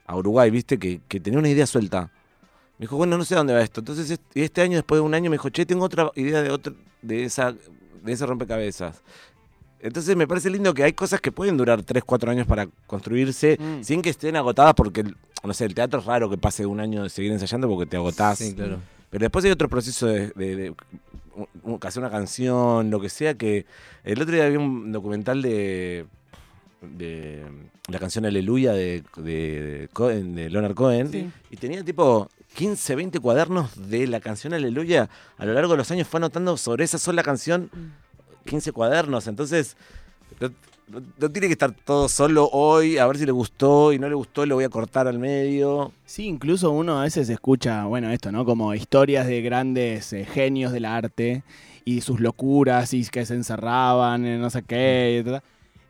a 0.06 0.16
Uruguay, 0.16 0.50
viste, 0.50 0.78
que, 0.78 1.00
que 1.08 1.20
tenía 1.20 1.38
una 1.38 1.48
idea 1.48 1.66
suelta. 1.66 2.10
Me 2.78 2.84
dijo, 2.84 2.96
bueno, 2.96 3.16
no 3.18 3.24
sé 3.24 3.34
a 3.34 3.38
dónde 3.38 3.54
va 3.54 3.60
esto. 3.62 3.80
Entonces, 3.80 4.18
este 4.34 4.60
año, 4.62 4.76
después 4.76 4.98
de 4.98 5.02
un 5.06 5.14
año, 5.14 5.30
me 5.30 5.34
dijo, 5.34 5.48
che, 5.50 5.64
tengo 5.66 5.84
otra 5.84 6.10
idea 6.16 6.42
de 6.42 6.50
otro, 6.50 6.74
de 7.02 7.24
esa, 7.24 7.52
de 7.52 8.12
ese 8.12 8.26
rompecabezas. 8.26 9.00
Entonces 9.80 10.14
me 10.16 10.28
parece 10.28 10.48
lindo 10.48 10.72
que 10.74 10.84
hay 10.84 10.92
cosas 10.92 11.20
que 11.20 11.32
pueden 11.32 11.56
durar 11.56 11.82
3, 11.82 12.04
4 12.04 12.30
años 12.30 12.46
para 12.46 12.68
construirse 12.86 13.58
Mm. 13.60 13.82
sin 13.82 14.00
que 14.00 14.10
estén 14.10 14.36
agotadas 14.36 14.74
porque, 14.74 15.02
no 15.42 15.52
sé, 15.54 15.64
el 15.64 15.74
teatro 15.74 15.98
es 15.98 16.06
raro 16.06 16.30
que 16.30 16.38
pase 16.38 16.64
un 16.66 16.78
año 16.78 17.02
de 17.02 17.10
seguir 17.10 17.32
ensayando 17.32 17.68
porque 17.68 17.86
te 17.86 17.96
agotás. 17.96 18.38
Sí, 18.38 18.54
claro. 18.54 18.78
Pero 19.10 19.22
después 19.24 19.44
hay 19.44 19.50
otro 19.50 19.68
proceso 19.68 20.06
de, 20.06 20.28
de- 20.36 20.56
de- 20.56 20.74
un- 21.62 21.78
hacer 21.82 22.00
una 22.02 22.10
canción, 22.10 22.90
lo 22.90 23.00
que 23.00 23.08
sea, 23.08 23.34
que 23.34 23.66
el 24.04 24.20
otro 24.20 24.34
día 24.34 24.46
había 24.46 24.58
un 24.58 24.92
documental 24.92 25.42
de, 25.42 26.06
de 26.80 27.44
la 27.88 27.98
canción 27.98 28.24
Aleluya 28.24 28.72
de, 28.72 29.02
de, 29.16 29.88
Cohen, 29.92 30.34
de 30.34 30.50
Leonard 30.50 30.74
Cohen 30.74 31.10
Sí. 31.10 31.30
y 31.50 31.56
tenía 31.56 31.82
tipo 31.84 32.28
15, 32.54 32.96
20 32.96 33.20
cuadernos 33.20 33.88
de 33.88 34.06
la 34.06 34.20
canción 34.20 34.52
Aleluya. 34.52 35.08
A 35.38 35.46
lo 35.46 35.52
largo 35.54 35.72
de 35.72 35.78
los 35.78 35.90
años 35.90 36.06
fue 36.08 36.18
anotando 36.18 36.56
sobre 36.56 36.84
esa 36.84 36.98
sola 36.98 37.22
canción 37.22 37.70
15 38.44 38.72
cuadernos. 38.72 39.26
Entonces, 39.26 39.76
no, 40.88 41.30
tiene 41.30 41.46
que 41.46 41.52
estar 41.52 41.72
todo 41.72 42.08
solo 42.08 42.48
hoy, 42.52 42.98
a 42.98 43.06
ver 43.06 43.18
si 43.18 43.26
le 43.26 43.32
gustó 43.32 43.92
y 43.92 43.98
no 43.98 44.08
le 44.08 44.14
gustó, 44.14 44.44
lo 44.46 44.56
voy 44.56 44.64
a 44.64 44.68
cortar 44.68 45.06
al 45.08 45.18
medio. 45.18 45.92
Sí, 46.04 46.26
incluso 46.26 46.70
uno 46.70 46.98
a 46.98 47.04
veces 47.04 47.28
escucha, 47.28 47.84
bueno, 47.84 48.10
esto, 48.10 48.32
¿no? 48.32 48.44
Como 48.44 48.74
historias 48.74 49.26
de 49.26 49.40
grandes 49.42 50.12
eh, 50.12 50.24
genios 50.24 50.72
del 50.72 50.84
arte 50.84 51.42
y 51.84 52.00
sus 52.00 52.20
locuras 52.20 52.92
y 52.94 53.04
que 53.06 53.24
se 53.24 53.34
encerraban 53.34 54.26
en 54.26 54.40
no 54.40 54.50
sé 54.50 54.62
qué. 54.62 55.40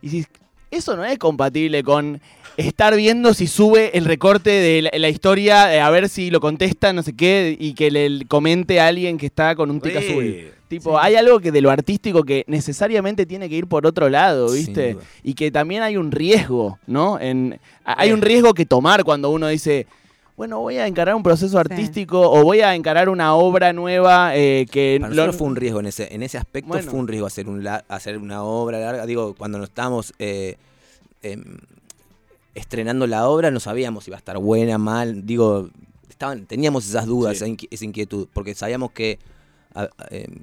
Y, 0.01 0.09
si 0.09 0.25
eso 0.71 0.95
no 0.95 1.05
es 1.05 1.17
compatible 1.19 1.83
con 1.83 2.19
estar 2.57 2.95
viendo 2.95 3.33
si 3.33 3.47
sube 3.47 3.97
el 3.97 4.05
recorte 4.05 4.49
de 4.49 4.83
la, 4.83 4.91
la 4.93 5.09
historia, 5.09 5.73
eh, 5.75 5.81
a 5.81 5.89
ver 5.89 6.09
si 6.09 6.29
lo 6.31 6.39
contesta, 6.39 6.93
no 6.93 7.03
sé 7.03 7.13
qué, 7.13 7.55
y 7.59 7.73
que 7.73 7.91
le 7.91 8.25
comente 8.27 8.79
a 8.79 8.87
alguien 8.87 9.17
que 9.17 9.25
está 9.25 9.55
con 9.55 9.69
un 9.69 9.81
tic 9.81 9.97
azul. 9.97 10.51
Tipo, 10.73 10.91
Sí. 10.91 10.97
hay 11.01 11.15
algo 11.15 11.39
que 11.39 11.51
de 11.51 11.61
lo 11.61 11.69
artístico 11.69 12.23
que 12.23 12.43
necesariamente 12.47 13.25
tiene 13.27 13.47
que 13.47 13.55
ir 13.55 13.67
por 13.67 13.85
otro 13.85 14.09
lado, 14.09 14.51
¿viste? 14.51 14.97
Y 15.23 15.35
que 15.35 15.51
también 15.51 15.83
hay 15.83 15.97
un 15.97 16.11
riesgo, 16.11 16.79
¿no? 16.87 17.19
En, 17.19 17.59
hay 17.85 18.11
un 18.11 18.21
riesgo 18.21 18.53
que 18.55 18.65
tomar 18.65 19.03
cuando 19.03 19.29
uno 19.29 19.47
dice, 19.49 19.85
bueno, 20.35 20.59
voy 20.59 20.77
a 20.77 20.87
encarar 20.87 21.13
un 21.13 21.21
proceso 21.21 21.59
artístico 21.59 22.19
o 22.31 22.41
voy 22.43 22.61
a 22.61 22.73
encarar 22.73 23.07
una 23.07 23.35
obra 23.35 23.71
nueva 23.71 24.35
eh, 24.35 24.65
que... 24.71 24.97
Para 24.99 25.13
lo- 25.13 25.31
fue 25.33 25.45
un 25.45 25.55
riesgo 25.55 25.79
en 25.79 25.85
ese, 25.85 26.11
en 26.13 26.23
ese 26.23 26.39
aspecto 26.39 26.69
Bueno. 26.69 26.89
fue 26.89 26.99
un 26.99 27.07
riesgo 27.07 27.27
hacer 27.27 27.47
un 27.47 27.63
la- 27.63 27.85
hacer 27.87 28.17
una 28.17 28.41
obra 28.43 28.79
larga. 28.79 29.05
Digo, 29.05 29.35
cuando 29.35 29.59
nos 29.59 29.69
estábamos 29.69 30.11
eh, 30.17 30.55
em, 31.21 31.43
estrenando 32.55 33.07
la 33.07 33.27
obra, 33.29 33.51
no 33.51 33.59
sabíamos 33.59 34.05
si 34.05 34.09
iba 34.09 34.17
a 34.17 34.19
estar 34.19 34.37
buena, 34.39 34.77
mal. 34.79 35.25
Digo, 35.25 35.69
estaban, 36.09 36.45
teníamos 36.45 36.87
esas 36.87 37.05
dudas, 37.05 37.37
Sí. 37.37 37.43
esa, 37.43 37.47
inqui- 37.53 37.67
esa 37.71 37.85
inquietud, 37.85 38.27
porque 38.33 38.55
sabíamos 38.55 38.91
que 38.91 39.19
a- 39.75 39.83
a- 39.83 39.89
em, 40.11 40.33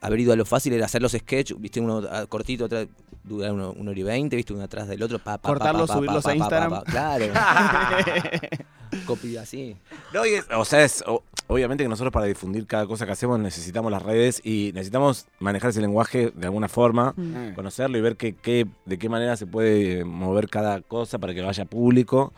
haber 0.00 0.20
ido 0.20 0.32
a 0.32 0.36
lo 0.36 0.44
fácil 0.44 0.72
era 0.72 0.86
hacer 0.86 1.02
los 1.02 1.12
sketches, 1.12 1.60
viste, 1.60 1.80
uno 1.80 2.02
ah, 2.10 2.26
cortito, 2.26 2.64
otro 2.66 2.86
durar 3.22 3.52
uno, 3.52 3.72
una 3.72 3.90
hora 3.90 4.00
y 4.00 4.02
veinte, 4.02 4.34
viste, 4.36 4.52
uno 4.54 4.62
atrás 4.64 4.88
del 4.88 5.02
otro, 5.02 5.18
pa, 5.18 5.36
pa, 5.38 5.48
Cortarlos, 5.48 5.88
pa, 5.88 5.94
pa, 5.94 5.98
subirlos 5.98 6.24
pa, 6.24 6.30
a 6.30 6.32
pa, 6.34 6.38
pa, 6.38 6.44
Instagram. 6.44 6.70
pa, 6.70 6.82
Claro. 6.84 7.26
Copia 9.06 9.42
así. 9.42 9.76
No, 10.12 10.26
y 10.26 10.30
es- 10.34 10.46
o 10.50 10.64
sea, 10.64 10.82
es, 10.84 11.04
o- 11.06 11.22
obviamente 11.46 11.84
que 11.84 11.88
nosotros 11.88 12.12
para 12.12 12.26
difundir 12.26 12.66
cada 12.66 12.86
cosa 12.86 13.06
que 13.06 13.12
hacemos 13.12 13.38
necesitamos 13.38 13.92
las 13.92 14.02
redes 14.02 14.40
y 14.44 14.72
necesitamos 14.74 15.26
manejar 15.38 15.70
ese 15.70 15.80
lenguaje 15.80 16.32
de 16.34 16.46
alguna 16.46 16.68
forma, 16.68 17.14
Mm. 17.16 17.54
Conocerlo 17.54 17.98
y 17.98 18.00
ver 18.00 18.16
qué, 18.16 18.34
qué- 18.34 18.66
de 18.86 18.98
qué 18.98 19.08
manera 19.08 19.36
se 19.36 19.46
puede 19.46 20.04
mover 20.04 20.48
cada 20.48 20.80
cosa 20.80 21.18
para 21.18 21.34
que 21.34 21.40
vaya 21.42 21.64
público. 21.66 22.32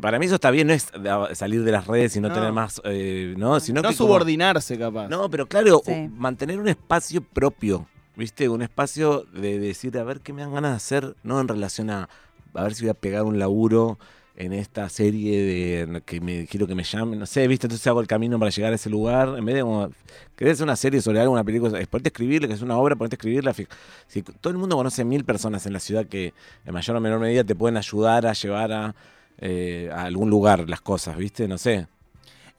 Para 0.00 0.18
mí 0.18 0.26
eso 0.26 0.34
está 0.36 0.50
bien, 0.50 0.66
no 0.68 0.72
es 0.72 0.88
de- 0.92 1.34
salir 1.34 1.62
de 1.64 1.72
las 1.72 1.86
redes 1.86 2.16
y 2.16 2.20
no, 2.20 2.28
No. 2.28 2.34
tener 2.34 2.52
más, 2.52 2.80
eh, 2.84 3.34
¿no? 3.36 3.60
Sino 3.60 3.82
no 3.82 3.88
que 3.90 3.96
como- 3.96 4.08
subordinarse, 4.08 4.78
capaz. 4.78 5.08
No, 5.08 5.28
pero 5.30 5.46
claro, 5.46 5.82
Sí. 5.84 6.08
mantener 6.16 6.58
un 6.58 6.68
espacio 6.68 7.20
propio, 7.22 7.86
¿viste? 8.16 8.48
Un 8.48 8.62
espacio 8.62 9.24
de 9.32 9.58
decir, 9.58 9.96
a 9.98 10.04
ver 10.04 10.20
qué 10.20 10.32
me 10.32 10.42
dan 10.42 10.52
ganas 10.54 10.72
de 10.72 10.76
hacer, 10.76 11.16
no 11.22 11.40
en 11.40 11.48
relación 11.48 11.90
a, 11.90 12.08
a 12.54 12.62
ver 12.62 12.74
si 12.74 12.82
voy 12.84 12.90
a 12.90 12.94
pegar 12.94 13.22
un 13.24 13.38
laburo 13.38 13.98
en 14.36 14.54
esta 14.54 14.88
serie 14.88 15.42
de 15.86 16.02
que 16.06 16.18
me 16.22 16.46
quiero 16.46 16.66
que 16.66 16.74
me 16.74 16.82
llamen, 16.82 17.18
no 17.18 17.26
sé, 17.26 17.46
¿viste? 17.46 17.66
Entonces 17.66 17.86
hago 17.88 18.00
el 18.00 18.06
camino 18.06 18.38
para 18.38 18.50
llegar 18.50 18.72
a 18.72 18.76
ese 18.76 18.88
lugar, 18.88 19.34
en 19.36 19.44
vez 19.44 19.54
de 19.56 19.60
como, 19.60 19.90
querés 20.34 20.54
hacer 20.54 20.64
una 20.64 20.76
serie 20.76 21.02
sobre 21.02 21.20
algo, 21.20 21.34
una 21.34 21.44
película, 21.44 21.78
es 21.78 21.86
ponerte 21.88 22.08
a 22.08 22.12
escribirla, 22.12 22.48
que 22.48 22.54
es 22.54 22.62
una 22.62 22.78
obra, 22.78 22.96
ponerte 22.96 23.16
a 23.16 23.18
escribirla. 23.18 23.52
Si 24.06 24.22
todo 24.22 24.50
el 24.50 24.56
mundo 24.58 24.76
conoce 24.76 25.04
mil 25.04 25.24
personas 25.24 25.66
en 25.66 25.74
la 25.74 25.80
ciudad 25.80 26.06
que 26.06 26.32
en 26.64 26.72
mayor 26.72 26.96
o 26.96 27.00
menor 27.00 27.20
medida 27.20 27.44
te 27.44 27.54
pueden 27.54 27.76
ayudar 27.76 28.26
a 28.26 28.32
llevar 28.32 28.72
a, 28.72 28.94
eh, 29.40 29.90
a 29.92 30.04
algún 30.04 30.30
lugar 30.30 30.68
las 30.68 30.80
cosas, 30.80 31.16
¿viste? 31.16 31.48
No 31.48 31.58
sé. 31.58 31.86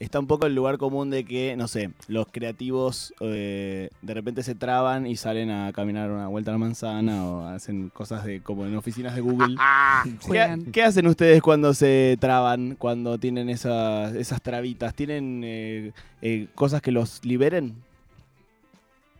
Está 0.02 0.20
un 0.20 0.26
poco 0.26 0.48
el 0.48 0.56
lugar 0.56 0.80
común 0.80 1.12
de 1.12 1.24
que, 1.24 1.56
no 1.56 1.68
sé, 1.68 1.92
los 2.08 2.26
creativos 2.32 3.14
eh, 3.20 3.92
de 4.02 4.14
repente 4.16 4.42
se 4.42 4.56
traban 4.56 5.06
y 5.06 5.16
salen 5.16 5.52
a 5.52 5.72
caminar 5.74 6.10
una 6.10 6.28
vuelta 6.28 6.50
a 6.50 6.54
la 6.54 6.58
manzana 6.58 7.24
o 7.24 7.46
hacen 7.46 7.90
cosas 7.90 8.26
de 8.26 8.42
como 8.42 8.66
en 8.66 8.76
oficinas 8.76 9.14
de 9.14 9.22
Google. 9.22 9.56
¿Qué, 10.04 10.18
Juegan. 10.26 10.72
qué 10.72 10.82
hacen 10.82 11.06
ustedes 11.06 11.44
cuando 11.44 11.76
se 11.76 12.18
traban, 12.20 12.78
cuando 12.80 13.20
tienen 13.20 13.48
esas, 13.48 14.16
esas 14.16 14.42
trabitas? 14.42 14.96
¿Tienen 14.96 15.44
eh, 15.46 15.92
eh, 16.24 16.48
cosas 16.56 16.82
que 16.82 16.92
los 16.92 17.24
liberen? 17.24 17.76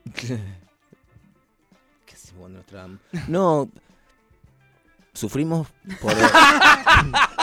¿Qué 0.16 0.40
hacemos 2.12 2.48
en 2.48 2.54
nuestra.? 2.54 2.88
No. 3.28 3.70
Sufrimos 5.14 5.68
por. 6.02 6.14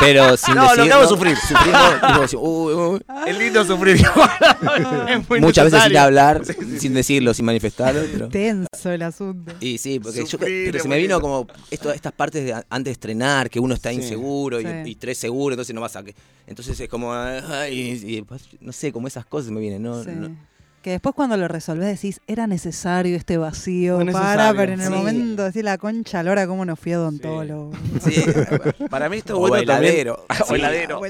Pero 0.00 0.36
sin 0.36 0.54
No, 0.54 0.62
lo 0.64 0.68
decir. 0.70 0.84
que 0.84 0.92
hago 0.92 1.02
es 1.04 1.08
sufrir. 1.08 1.36
Sufrimos. 1.36 2.28
tipo, 2.30 2.42
uy, 2.42 2.74
uy. 2.74 3.00
Es 3.26 3.38
lindo 3.38 3.64
sufrir. 3.64 3.96
Es 5.08 5.28
muy 5.28 5.40
Muchas 5.40 5.64
veces 5.64 5.82
sin 5.82 5.92
necesario. 5.92 6.00
hablar, 6.02 6.42
sin 6.78 6.94
decirlo, 6.94 7.34
sin 7.34 7.44
manifestarlo. 7.44 8.00
Pero... 8.12 8.28
Tenso 8.28 8.90
el 8.90 9.02
asunto. 9.02 9.52
Y 9.60 9.78
sí, 9.78 9.98
porque 10.00 10.20
yo 10.20 10.26
Sufrir 10.26 10.66
pero 10.66 10.76
es 10.76 10.82
se 10.82 10.88
me 10.88 10.96
muy 10.96 11.02
vino 11.02 11.20
como 11.20 11.46
esto, 11.70 11.92
estas 11.92 12.12
partes 12.12 12.44
de 12.44 12.52
a- 12.52 12.64
antes 12.70 12.86
de 12.90 12.92
estrenar, 12.92 13.48
que 13.50 13.58
uno 13.60 13.74
está 13.74 13.90
Sí. 13.90 13.96
inseguro 13.96 14.60
y, 14.60 14.64
Sí. 14.64 14.70
y 14.86 14.94
tres 14.94 15.18
seguro, 15.18 15.54
entonces 15.54 15.74
no 15.74 15.80
vas 15.80 15.96
a 15.96 16.02
que. 16.02 16.14
Entonces 16.46 16.78
es 16.78 16.88
como. 16.88 17.12
ay, 17.12 18.00
y 18.04 18.16
después, 18.16 18.42
no 18.60 18.72
sé, 18.72 18.92
como 18.92 19.08
esas 19.08 19.24
cosas 19.26 19.50
me 19.50 19.60
vienen, 19.60 19.82
¿no? 19.82 20.02
Sí. 20.04 20.10
no- 20.14 20.36
Que 20.82 20.90
después 20.90 21.14
cuando 21.14 21.36
lo 21.36 21.48
resolvés 21.48 21.88
decís, 22.00 22.20
era 22.28 22.46
necesario 22.46 23.16
este 23.16 23.36
vacío, 23.36 23.98
para, 24.12 24.54
pero 24.54 24.72
en 24.74 24.80
el 24.80 24.86
Sí. 24.86 24.92
momento 24.92 25.44
decís 25.44 25.64
la 25.64 25.76
concha 25.76 26.22
lora 26.22 26.46
cómo 26.46 26.64
nos 26.64 26.78
fui 26.78 26.92
a 26.92 27.00
odontólogo. 27.00 27.72
Sí, 28.00 28.24
Para 28.90 29.08
mí 29.08 29.18
está 29.18 29.34
bueno 29.34 29.56
bailadero. 29.56 30.24
también. 30.28 30.46
Sí. 30.46 30.52
O 30.52 30.56
heladero. 30.56 31.00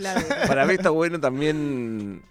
Para 0.46 0.64
mí 0.64 0.72
está 0.74 0.90
bueno 0.90 1.20
también. 1.20 2.22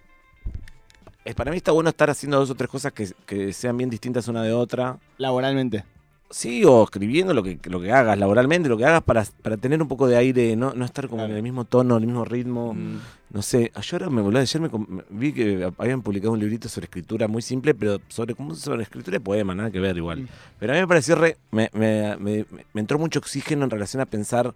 Es 1.26 1.36
para 1.36 1.52
mí 1.52 1.58
está 1.58 1.71
bueno 1.73 1.89
estar 1.89 2.10
haciendo 2.10 2.39
dos 2.39 2.50
o 2.50 2.56
tres 2.56 2.69
cosas 2.69 2.91
que, 2.93 3.08
que 3.26 3.54
sean 3.54 3.78
bien 3.78 3.89
distintas 3.89 4.28
una 4.30 4.41
de 4.43 4.54
otra. 4.54 4.97
Laboralmente. 5.17 5.84
Sí, 6.30 6.66
o 6.66 6.84
escribiendo 6.84 7.34
lo 7.34 7.42
que, 7.42 7.58
lo 7.70 7.80
que 7.80 7.92
hagas 7.94 8.18
laboralmente, 8.18 8.68
lo 8.68 8.78
que 8.78 8.84
hagas 8.86 9.02
para, 9.02 9.24
para 9.42 9.56
tener 9.56 9.82
un 9.82 9.88
poco 9.88 10.08
de 10.08 10.18
aire, 10.18 10.58
no, 10.58 10.74
no 10.74 10.84
estar 10.84 11.06
como 11.08 11.20
Claro. 11.22 11.32
en 11.32 11.38
el 11.38 11.44
mismo 11.44 11.63
tono, 11.63 11.96
en 11.96 12.04
el 12.04 12.08
mismo 12.08 12.26
ritmo. 12.26 12.74
Mm. 12.74 12.98
No 13.30 13.42
sé, 13.42 13.72
yo 13.82 13.96
ahora 13.96 14.10
me 14.10 14.22
volví, 14.22 14.38
ayer 14.38 14.62
me, 14.62 14.70
vi 15.10 15.32
que 15.32 15.72
habían 15.78 16.02
publicado 16.02 16.34
un 16.34 16.40
librito 16.40 16.68
sobre 16.68 16.86
escritura 16.86 17.30
muy 17.30 17.42
simple, 17.42 17.74
pero 17.74 18.02
sobre 18.10 18.36
como 18.36 18.56
sobre 18.56 18.84
escritura 18.84 19.16
de 19.16 19.20
poema, 19.22 19.56
nada 19.56 19.72
que 19.72 19.80
ver 19.80 19.96
igual. 19.96 20.24
Mm. 20.24 20.28
Pero 20.60 20.74
a 20.74 20.76
mí 20.76 20.82
me 20.82 20.88
pareció 20.88 21.16
re, 21.16 21.38
me, 21.52 21.70
me- 21.74 22.18
me- 22.18 22.46
me 22.74 22.82
entró 22.82 23.00
mucho 23.00 23.20
oxígeno 23.20 23.63
en 23.63 23.70
relación 23.70 24.02
a 24.02 24.06
pensar 24.06 24.54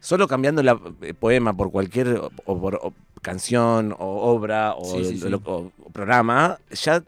solo 0.00 0.28
cambiando 0.28 0.62
el 1.02 1.14
poema 1.14 1.52
por 1.54 1.70
cualquier 1.70 2.08
o, 2.18 2.30
o 2.46 2.94
canción 3.20 3.94
o 3.98 4.30
obra 4.32 4.74
Sí, 4.84 5.04
sí, 5.04 5.18
sí. 5.18 5.28
o 5.44 5.72
programa, 5.92 6.58
ya 6.70 7.02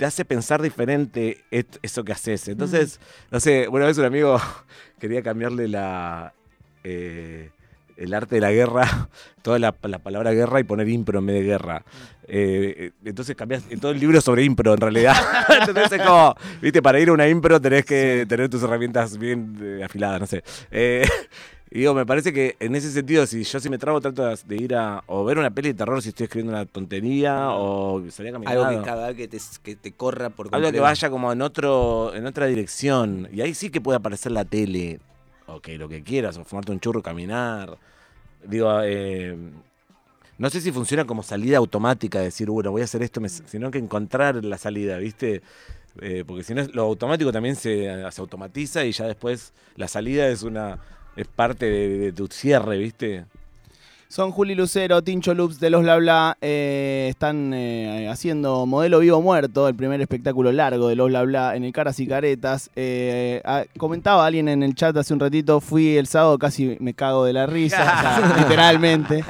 te 0.00 0.06
hace 0.06 0.24
pensar 0.24 0.62
diferente 0.62 1.44
eso 1.50 2.04
que 2.04 2.12
haces. 2.12 2.48
Entonces, 2.48 2.98
no 3.30 3.38
sé, 3.38 3.68
una 3.68 3.84
vez 3.84 3.98
un 3.98 4.06
amigo 4.06 4.40
quería 4.98 5.22
cambiarle 5.22 5.68
la 5.68 6.32
eh, 6.84 7.50
el 7.98 8.14
arte 8.14 8.36
de 8.36 8.40
la 8.40 8.50
guerra, 8.50 9.10
toda 9.42 9.58
la, 9.58 9.74
la 9.82 9.98
palabra 9.98 10.32
guerra 10.32 10.58
y 10.58 10.64
poner 10.64 10.88
impro 10.88 11.18
en 11.18 11.26
vez 11.26 11.36
de 11.36 11.42
guerra. 11.42 11.84
Eh, 12.26 12.74
eh, 12.78 12.90
entonces 13.04 13.36
cambias 13.36 13.64
todo 13.78 13.92
el 13.92 14.00
libro 14.00 14.22
sobre 14.22 14.42
impro 14.42 14.72
en 14.72 14.80
realidad. 14.80 15.14
entonces 15.68 15.92
es 15.92 16.02
como, 16.02 16.34
viste, 16.62 16.80
para 16.80 16.98
ir 16.98 17.10
a 17.10 17.12
una 17.12 17.28
impro 17.28 17.60
tenés 17.60 17.84
que 17.84 18.24
tener 18.26 18.48
tus 18.48 18.62
herramientas 18.62 19.18
bien 19.18 19.54
eh, 19.60 19.82
afiladas, 19.84 20.18
no 20.18 20.26
sé. 20.26 20.42
Eh, 20.70 21.06
y 21.70 21.78
digo, 21.80 21.94
me 21.94 22.04
parece 22.04 22.32
que 22.32 22.56
en 22.58 22.74
ese 22.74 22.90
sentido, 22.90 23.26
si 23.26 23.44
yo 23.44 23.60
si 23.60 23.68
me 23.70 23.78
trabo 23.78 24.00
trato 24.00 24.24
de- 24.26 24.56
ir 24.56 24.74
a 24.74 25.02
o 25.06 25.24
ver 25.24 25.38
una 25.38 25.50
peli 25.50 25.68
de 25.68 25.74
terror 25.74 26.02
si 26.02 26.08
estoy 26.08 26.24
escribiendo 26.24 26.52
una 26.52 26.66
tontería 26.66 27.50
o 27.50 28.02
salir 28.10 28.30
a 28.30 28.32
caminar. 28.34 28.56
Algo 28.58 28.68
que 28.80 28.84
cada 28.84 29.08
vez 29.08 29.16
que 29.16 29.28
te, 29.28 29.38
que 29.62 29.76
te 29.76 29.92
corra 29.92 30.30
por 30.30 30.46
Algo 30.46 30.58
que 30.58 30.62
completo. 30.64 30.82
vaya 30.82 31.10
como 31.10 31.32
en 31.32 31.42
otro 31.42 32.12
en 32.14 32.26
otra 32.26 32.46
dirección. 32.46 33.28
Y 33.32 33.40
ahí 33.40 33.54
sí 33.54 33.70
que 33.70 33.80
puede 33.80 33.98
aparecer 33.98 34.32
la 34.32 34.44
tele. 34.44 34.98
Ok, 35.46 35.68
lo 35.78 35.88
que 35.88 36.02
quieras, 36.02 36.36
o 36.38 36.44
fumarte 36.44 36.72
un 36.72 36.80
churro, 36.80 37.02
caminar. 37.02 37.76
Digo, 38.44 38.80
eh, 38.82 39.36
no 40.38 40.48
sé 40.50 40.60
si 40.60 40.72
funciona 40.72 41.04
como 41.04 41.22
salida 41.22 41.58
automática, 41.58 42.18
decir, 42.20 42.48
bueno, 42.50 42.70
voy 42.70 42.80
a 42.82 42.84
hacer 42.84 43.02
esto, 43.02 43.20
sino 43.28 43.70
que 43.70 43.78
encontrar 43.78 44.44
la 44.44 44.58
salida, 44.58 44.96
¿viste? 44.98 45.42
Eh, 46.00 46.24
porque 46.26 46.44
si 46.44 46.54
no, 46.54 46.62
lo 46.72 46.82
automático 46.82 47.30
también 47.32 47.56
se, 47.56 47.84
se 48.10 48.20
automatiza 48.20 48.84
y 48.84 48.92
ya 48.92 49.06
después 49.06 49.52
la 49.76 49.88
salida 49.88 50.28
es 50.28 50.42
una 50.44 50.78
es 51.16 51.26
parte 51.26 51.66
de, 51.66 51.98
de 51.98 52.12
tu 52.12 52.26
cierre, 52.28 52.78
¿viste? 52.78 53.24
Son 54.08 54.32
Juli 54.32 54.56
Lucero, 54.56 55.02
Tincho 55.02 55.34
Loops 55.34 55.60
de 55.60 55.70
los 55.70 55.82
Bla 55.82 55.96
Bla. 55.96 56.36
eh, 56.40 57.06
están 57.08 57.54
eh, 57.54 58.08
haciendo 58.10 58.66
Modelo 58.66 58.98
Vivo 58.98 59.22
Muerto, 59.22 59.68
el 59.68 59.76
primer 59.76 60.00
espectáculo 60.00 60.50
largo 60.50 60.88
de 60.88 60.96
los 60.96 61.06
Bla 61.10 61.22
Bla 61.22 61.54
en 61.54 61.62
el 61.62 61.72
Caras 61.72 62.00
y 62.00 62.08
Caretas. 62.08 62.70
Eh, 62.74 63.40
ah, 63.44 63.62
comentaba 63.78 64.26
alguien 64.26 64.48
en 64.48 64.64
el 64.64 64.74
chat 64.74 64.96
hace 64.96 65.14
un 65.14 65.20
ratito, 65.20 65.60
fui 65.60 65.96
el 65.96 66.08
sábado, 66.08 66.38
casi 66.40 66.76
me 66.80 66.92
cago 66.92 67.24
de 67.24 67.34
la 67.34 67.46
risa, 67.46 67.82
o 67.82 67.84
sea, 68.00 68.36
literalmente. 68.38 69.24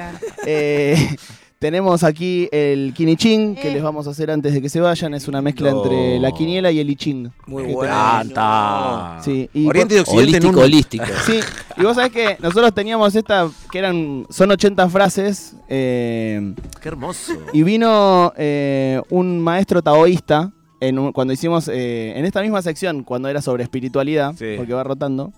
Tenemos 1.61 2.03
aquí 2.03 2.49
el 2.51 2.91
Kiniching, 2.91 3.53
que 3.53 3.69
Eh. 3.69 3.73
les 3.73 3.83
vamos 3.83 4.07
a 4.07 4.09
hacer 4.09 4.31
antes 4.31 4.51
de 4.51 4.63
que 4.63 4.67
se 4.67 4.81
vayan. 4.81 5.13
Es 5.13 5.27
una 5.27 5.43
mezcla 5.43 5.69
No. 5.69 5.83
entre 5.85 6.19
la 6.19 6.31
quiniela 6.31 6.71
y 6.71 6.79
el 6.79 6.89
Iching. 6.89 7.31
Muy 7.45 7.67
Que 7.67 7.73
bueno. 7.73 7.93
¡Canta! 7.93 9.19
Sí, 9.23 9.47
y 9.53 9.67
Oriente 9.67 9.93
y 9.95 9.99
Occidente 9.99 10.37
en 10.37 10.43
Holístico, 10.55 10.57
un- 10.57 10.63
holístico. 10.65 11.05
Sí, 11.27 11.39
y 11.77 11.83
vos 11.83 11.95
sabés 11.97 12.11
que 12.11 12.35
nosotros 12.39 12.73
teníamos 12.73 13.13
esta, 13.15 13.47
que 13.71 13.77
eran, 13.77 14.25
son 14.31 14.49
80 14.49 14.89
frases, 14.89 15.55
eh, 15.69 16.55
¡Qué 16.81 16.87
hermoso! 16.89 17.33
y 17.53 17.61
vino 17.61 18.33
eh, 18.37 18.99
un 19.11 19.39
maestro 19.39 19.83
taoísta, 19.83 20.51
en 20.79 20.97
un- 20.97 21.11
cuando 21.11 21.31
hicimos, 21.31 21.67
eh, 21.67 22.13
en 22.17 22.25
esta 22.25 22.41
misma 22.41 22.63
sección, 22.63 23.03
cuando 23.03 23.29
era 23.29 23.39
sobre 23.39 23.61
espiritualidad, 23.61 24.33
Sí. 24.35 24.55
porque 24.57 24.73
va 24.73 24.83
rotando, 24.83 25.31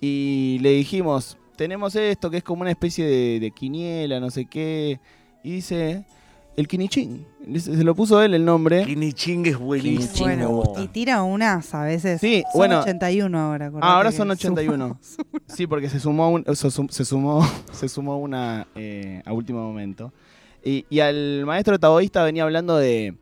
y 0.00 0.58
le 0.62 0.70
dijimos, 0.70 1.36
tenemos 1.56 1.94
esto 1.94 2.30
que 2.30 2.38
es 2.38 2.42
como 2.42 2.62
una 2.62 2.70
especie 2.70 3.04
de, 3.04 3.38
de 3.38 3.50
quiniela, 3.50 4.18
no 4.18 4.30
sé 4.30 4.46
qué, 4.46 4.98
y 5.46 5.52
dice, 5.52 6.04
el 6.56 6.66
quinichín, 6.66 7.24
se 7.58 7.84
lo 7.84 7.94
puso 7.94 8.20
él 8.22 8.34
el 8.34 8.44
nombre. 8.44 8.84
Kiniching 8.84 9.46
es 9.46 9.58
buenísimo. 9.58 10.26
Me 10.26 10.46
gusta. 10.46 10.82
y 10.82 10.88
tira 10.88 11.22
unas 11.22 11.72
a 11.74 11.82
veces. 11.82 12.20
Sí, 12.20 12.42
son 12.50 12.58
bueno. 12.58 12.80
81 12.80 13.38
ahora. 13.38 13.70
Ah, 13.80 13.96
ahora 13.96 14.10
son 14.10 14.26
suma- 14.28 14.34
81. 14.34 14.98
Sí, 15.46 15.66
porque 15.68 15.88
se 15.88 16.00
sumó, 16.00 16.30
un- 16.30 16.44
se 16.56 17.04
sumó, 17.04 17.46
se 17.72 17.88
sumó 17.88 18.18
una 18.18 18.66
eh, 18.74 19.22
a 19.24 19.32
último 19.32 19.60
momento. 19.62 20.12
Y, 20.64 20.84
y 20.90 20.98
al 20.98 21.44
maestro 21.46 21.78
taoísta 21.78 22.24
venía 22.24 22.42
hablando 22.42 22.76
de, 22.76 23.14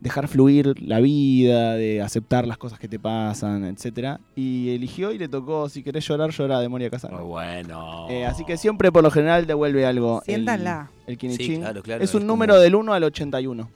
dejar 0.00 0.28
fluir 0.28 0.80
la 0.80 1.00
vida, 1.00 1.74
de 1.74 2.00
aceptar 2.02 2.46
las 2.46 2.56
cosas 2.56 2.78
que 2.78 2.86
te 2.88 2.98
pasan, 2.98 3.64
etcétera. 3.64 4.20
Y 4.36 4.70
eligió 4.70 5.10
y 5.12 5.18
le 5.18 5.28
tocó, 5.28 5.68
si 5.68 5.82
querés 5.82 6.06
llorar, 6.06 6.30
llora 6.30 6.60
de 6.60 6.68
Moria 6.68 6.88
Casano. 6.90 7.16
Muy 7.18 7.26
bueno. 7.26 8.06
Eh, 8.08 8.24
así 8.24 8.44
que 8.44 8.56
siempre, 8.56 8.92
por 8.92 9.02
lo 9.02 9.10
general, 9.10 9.46
devuelve 9.46 9.84
algo. 9.86 10.20
el- 10.26 10.34
Siéntanla. 10.36 10.90
El, 11.06 11.18
Kinichín. 11.18 11.46
Sí, 11.46 11.56
claro, 11.58 11.82
claro, 11.82 12.04
es 12.04 12.14
un 12.14 12.22
es 12.22 12.26
número 12.28 12.54
como- 12.54 12.62
del 12.62 12.74
1 12.76 12.92
al 12.92 13.04
81. 13.04 13.68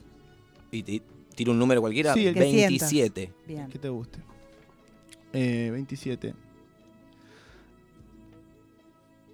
Y 0.71 0.83
ti- 0.83 1.01
tiro 1.35 1.51
un 1.51 1.59
número 1.59 1.81
cualquiera. 1.81 2.13
Sí, 2.13 2.25
el 2.27 2.33
que 2.33 2.39
27. 2.39 3.31
Bien. 3.47 3.67
Que 3.67 3.79
te 3.79 3.89
guste. 3.89 4.19
Eh, 5.33 5.69
27. 5.71 6.33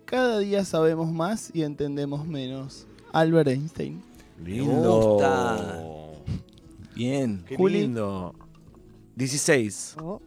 Cada 0.05 0.39
día 0.39 0.65
sabemos 0.65 1.11
más 1.11 1.51
y 1.53 1.61
entendemos 1.63 2.25
menos. 2.25 2.87
Albert 3.13 3.49
Einstein. 3.49 4.01
Lindo. 4.43 5.01
gusta. 5.17 5.83
Bien. 6.99 7.45
Qué 7.47 7.55
Juli. 7.55 7.79
lindo. 7.83 8.35
16. 9.15 9.95
Oh, 10.01 10.21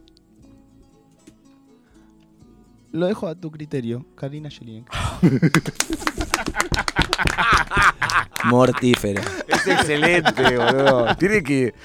Lo 2.91 3.05
dejo 3.05 3.27
a 3.27 3.35
tu 3.35 3.51
criterio, 3.51 4.03
Karina 4.15 4.49
Jelinek. 4.49 4.87
Mortífero. 8.45 9.21
Es 9.47 9.67
excelente, 9.67 10.57
boludo. 10.57 11.15
Tiene 11.17 11.43
que, 11.43 11.75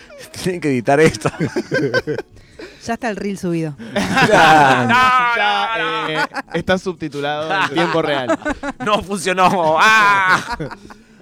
tiene 0.43 0.61
que 0.61 0.69
editar 0.71 0.99
esto. 1.01 1.31
ya 2.83 2.95
está 2.95 3.11
el 3.11 3.17
reel 3.17 3.37
subido. 3.39 3.77
ya 4.29 6.07
eh, 6.09 6.19
está 6.55 6.79
subtitulado 6.79 7.53
en 7.65 7.75
tiempo 7.75 8.01
real. 8.01 8.39
No 8.85 9.03
funcionó. 9.03 9.77
¡Ah! 9.79 10.57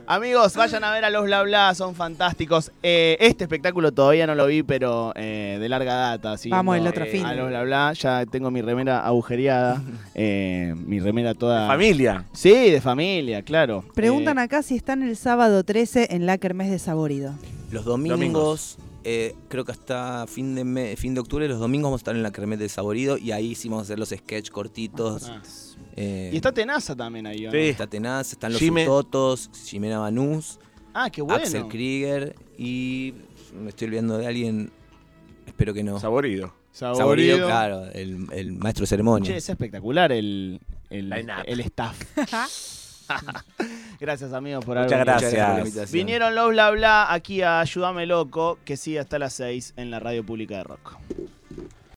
Amigos, 0.09 0.55
vayan 0.55 0.85
a 0.85 0.93
ver 0.93 1.05
a 1.05 1.11
los 1.11 1.25
Bla 1.25 1.43
Bla, 1.43 1.75
son 1.75 1.95
fantásticos. 1.97 2.71
Eh, 2.83 3.17
este 3.21 3.43
espectáculo 3.45 3.91
todavía 3.93 4.27
no 4.27 4.37
lo 4.37 4.47
vi, 4.47 4.63
pero 4.63 5.13
eh, 5.17 5.59
de 5.61 5.69
larga 5.69 5.95
data. 5.95 6.37
Vamos 6.49 6.77
el 6.77 6.87
otro 6.87 7.05
eh, 7.05 7.09
fin. 7.09 7.27
A 7.27 7.35
los 7.35 7.49
Bla 7.49 7.65
Bla, 7.65 7.93
ya 7.93 8.25
tengo 8.27 8.51
mi 8.53 8.63
remera 8.63 9.05
agujereada. 9.05 9.83
eh, 10.15 10.75
mi 10.87 11.01
remera 11.01 11.35
toda. 11.35 11.67
Familia. 11.67 12.25
Sí, 12.33 12.71
de 12.71 12.81
familia, 12.81 13.43
claro. 13.43 13.85
Preguntan 13.95 14.39
Eh, 14.39 14.43
acá 14.43 14.63
si 14.63 14.77
están 14.77 15.03
el 15.03 15.17
sábado 15.17 15.65
13 15.65 16.09
en 16.15 16.25
la 16.27 16.39
Kermés 16.39 16.71
de 16.71 16.79
Saborido. 16.79 17.35
Los 17.73 17.85
domingos, 17.85 18.19
Domingos. 18.21 18.79
eh, 19.03 19.35
creo 19.49 19.65
que 19.65 19.73
hasta 19.73 20.27
fin 20.29 20.55
de 20.55 20.63
me- 20.63 20.95
fin 20.97 21.15
de 21.15 21.21
octubre, 21.21 21.49
los 21.49 21.59
domingos 21.59 21.89
vamos 21.89 21.99
a 21.99 22.03
estar 22.03 22.15
en 22.15 22.23
la 22.23 22.31
Kermés 22.31 22.61
de 22.61 22.69
Saborido 22.69 23.19
y 23.19 23.33
ahí 23.33 23.57
sí 23.57 23.69
vamos 23.69 23.83
a 23.83 23.85
hacer 23.87 23.99
los 23.99 24.11
sketch 24.11 24.51
cortitos. 24.51 25.29
ah. 25.31 25.43
Eh, 25.97 26.31
Y 26.33 26.37
está 26.37 26.53
Tenaza 26.53 26.95
también 26.95 27.27
ahí, 27.27 27.47
¿o 27.47 27.51
no? 27.51 27.53
Sí. 27.53 27.69
está 27.69 27.87
Tenaz, 27.87 28.33
están 28.33 28.53
los 28.53 28.61
Jime. 28.61 28.85
Totos, 28.85 29.51
Jimena 29.67 29.99
Banús, 29.99 30.59
Ah, 30.95 31.11
qué 31.11 31.21
bueno. 31.23 31.43
Axel 31.43 31.69
Krieger 31.69 32.35
y 32.57 33.15
me 33.55 33.69
estoy 33.71 33.89
olvidando 33.89 34.17
de 34.19 34.27
alguien, 34.27 34.71
espero 35.47 35.75
que 35.75 35.83
no. 35.83 36.01
Saborido. 36.01 36.55
Saborido. 36.73 36.99
Saborido, 36.99 37.47
claro, 37.47 37.85
el, 37.93 38.27
el 38.33 38.53
maestro 38.53 38.83
de 38.83 38.87
ceremonia. 38.87 39.31
Che, 39.31 39.37
es 39.39 39.49
espectacular 39.49 40.13
el, 40.13 40.61
el, 40.91 41.13
el 41.47 41.61
staff. 41.61 41.99
gracias, 44.01 44.33
amigos, 44.33 44.65
por 44.65 44.79
Muchas 44.79 45.01
gracias. 45.01 45.33
por 45.33 45.55
la 45.55 45.59
invitación. 45.61 45.93
Vinieron 45.93 46.35
los 46.35 46.51
bla 46.51 46.71
bla 46.71 47.13
aquí 47.13 47.43
a 47.43 47.61
Ayúdame 47.61 48.07
Loco, 48.07 48.59
que 48.65 48.77
sigue 48.77 48.99
hasta 48.99 49.19
las 49.19 49.35
6 49.35 49.75
en 49.77 49.91
la 49.91 50.01
radio 50.01 50.25
pública 50.25 50.57
de 50.59 50.65
Rock. 50.65 50.97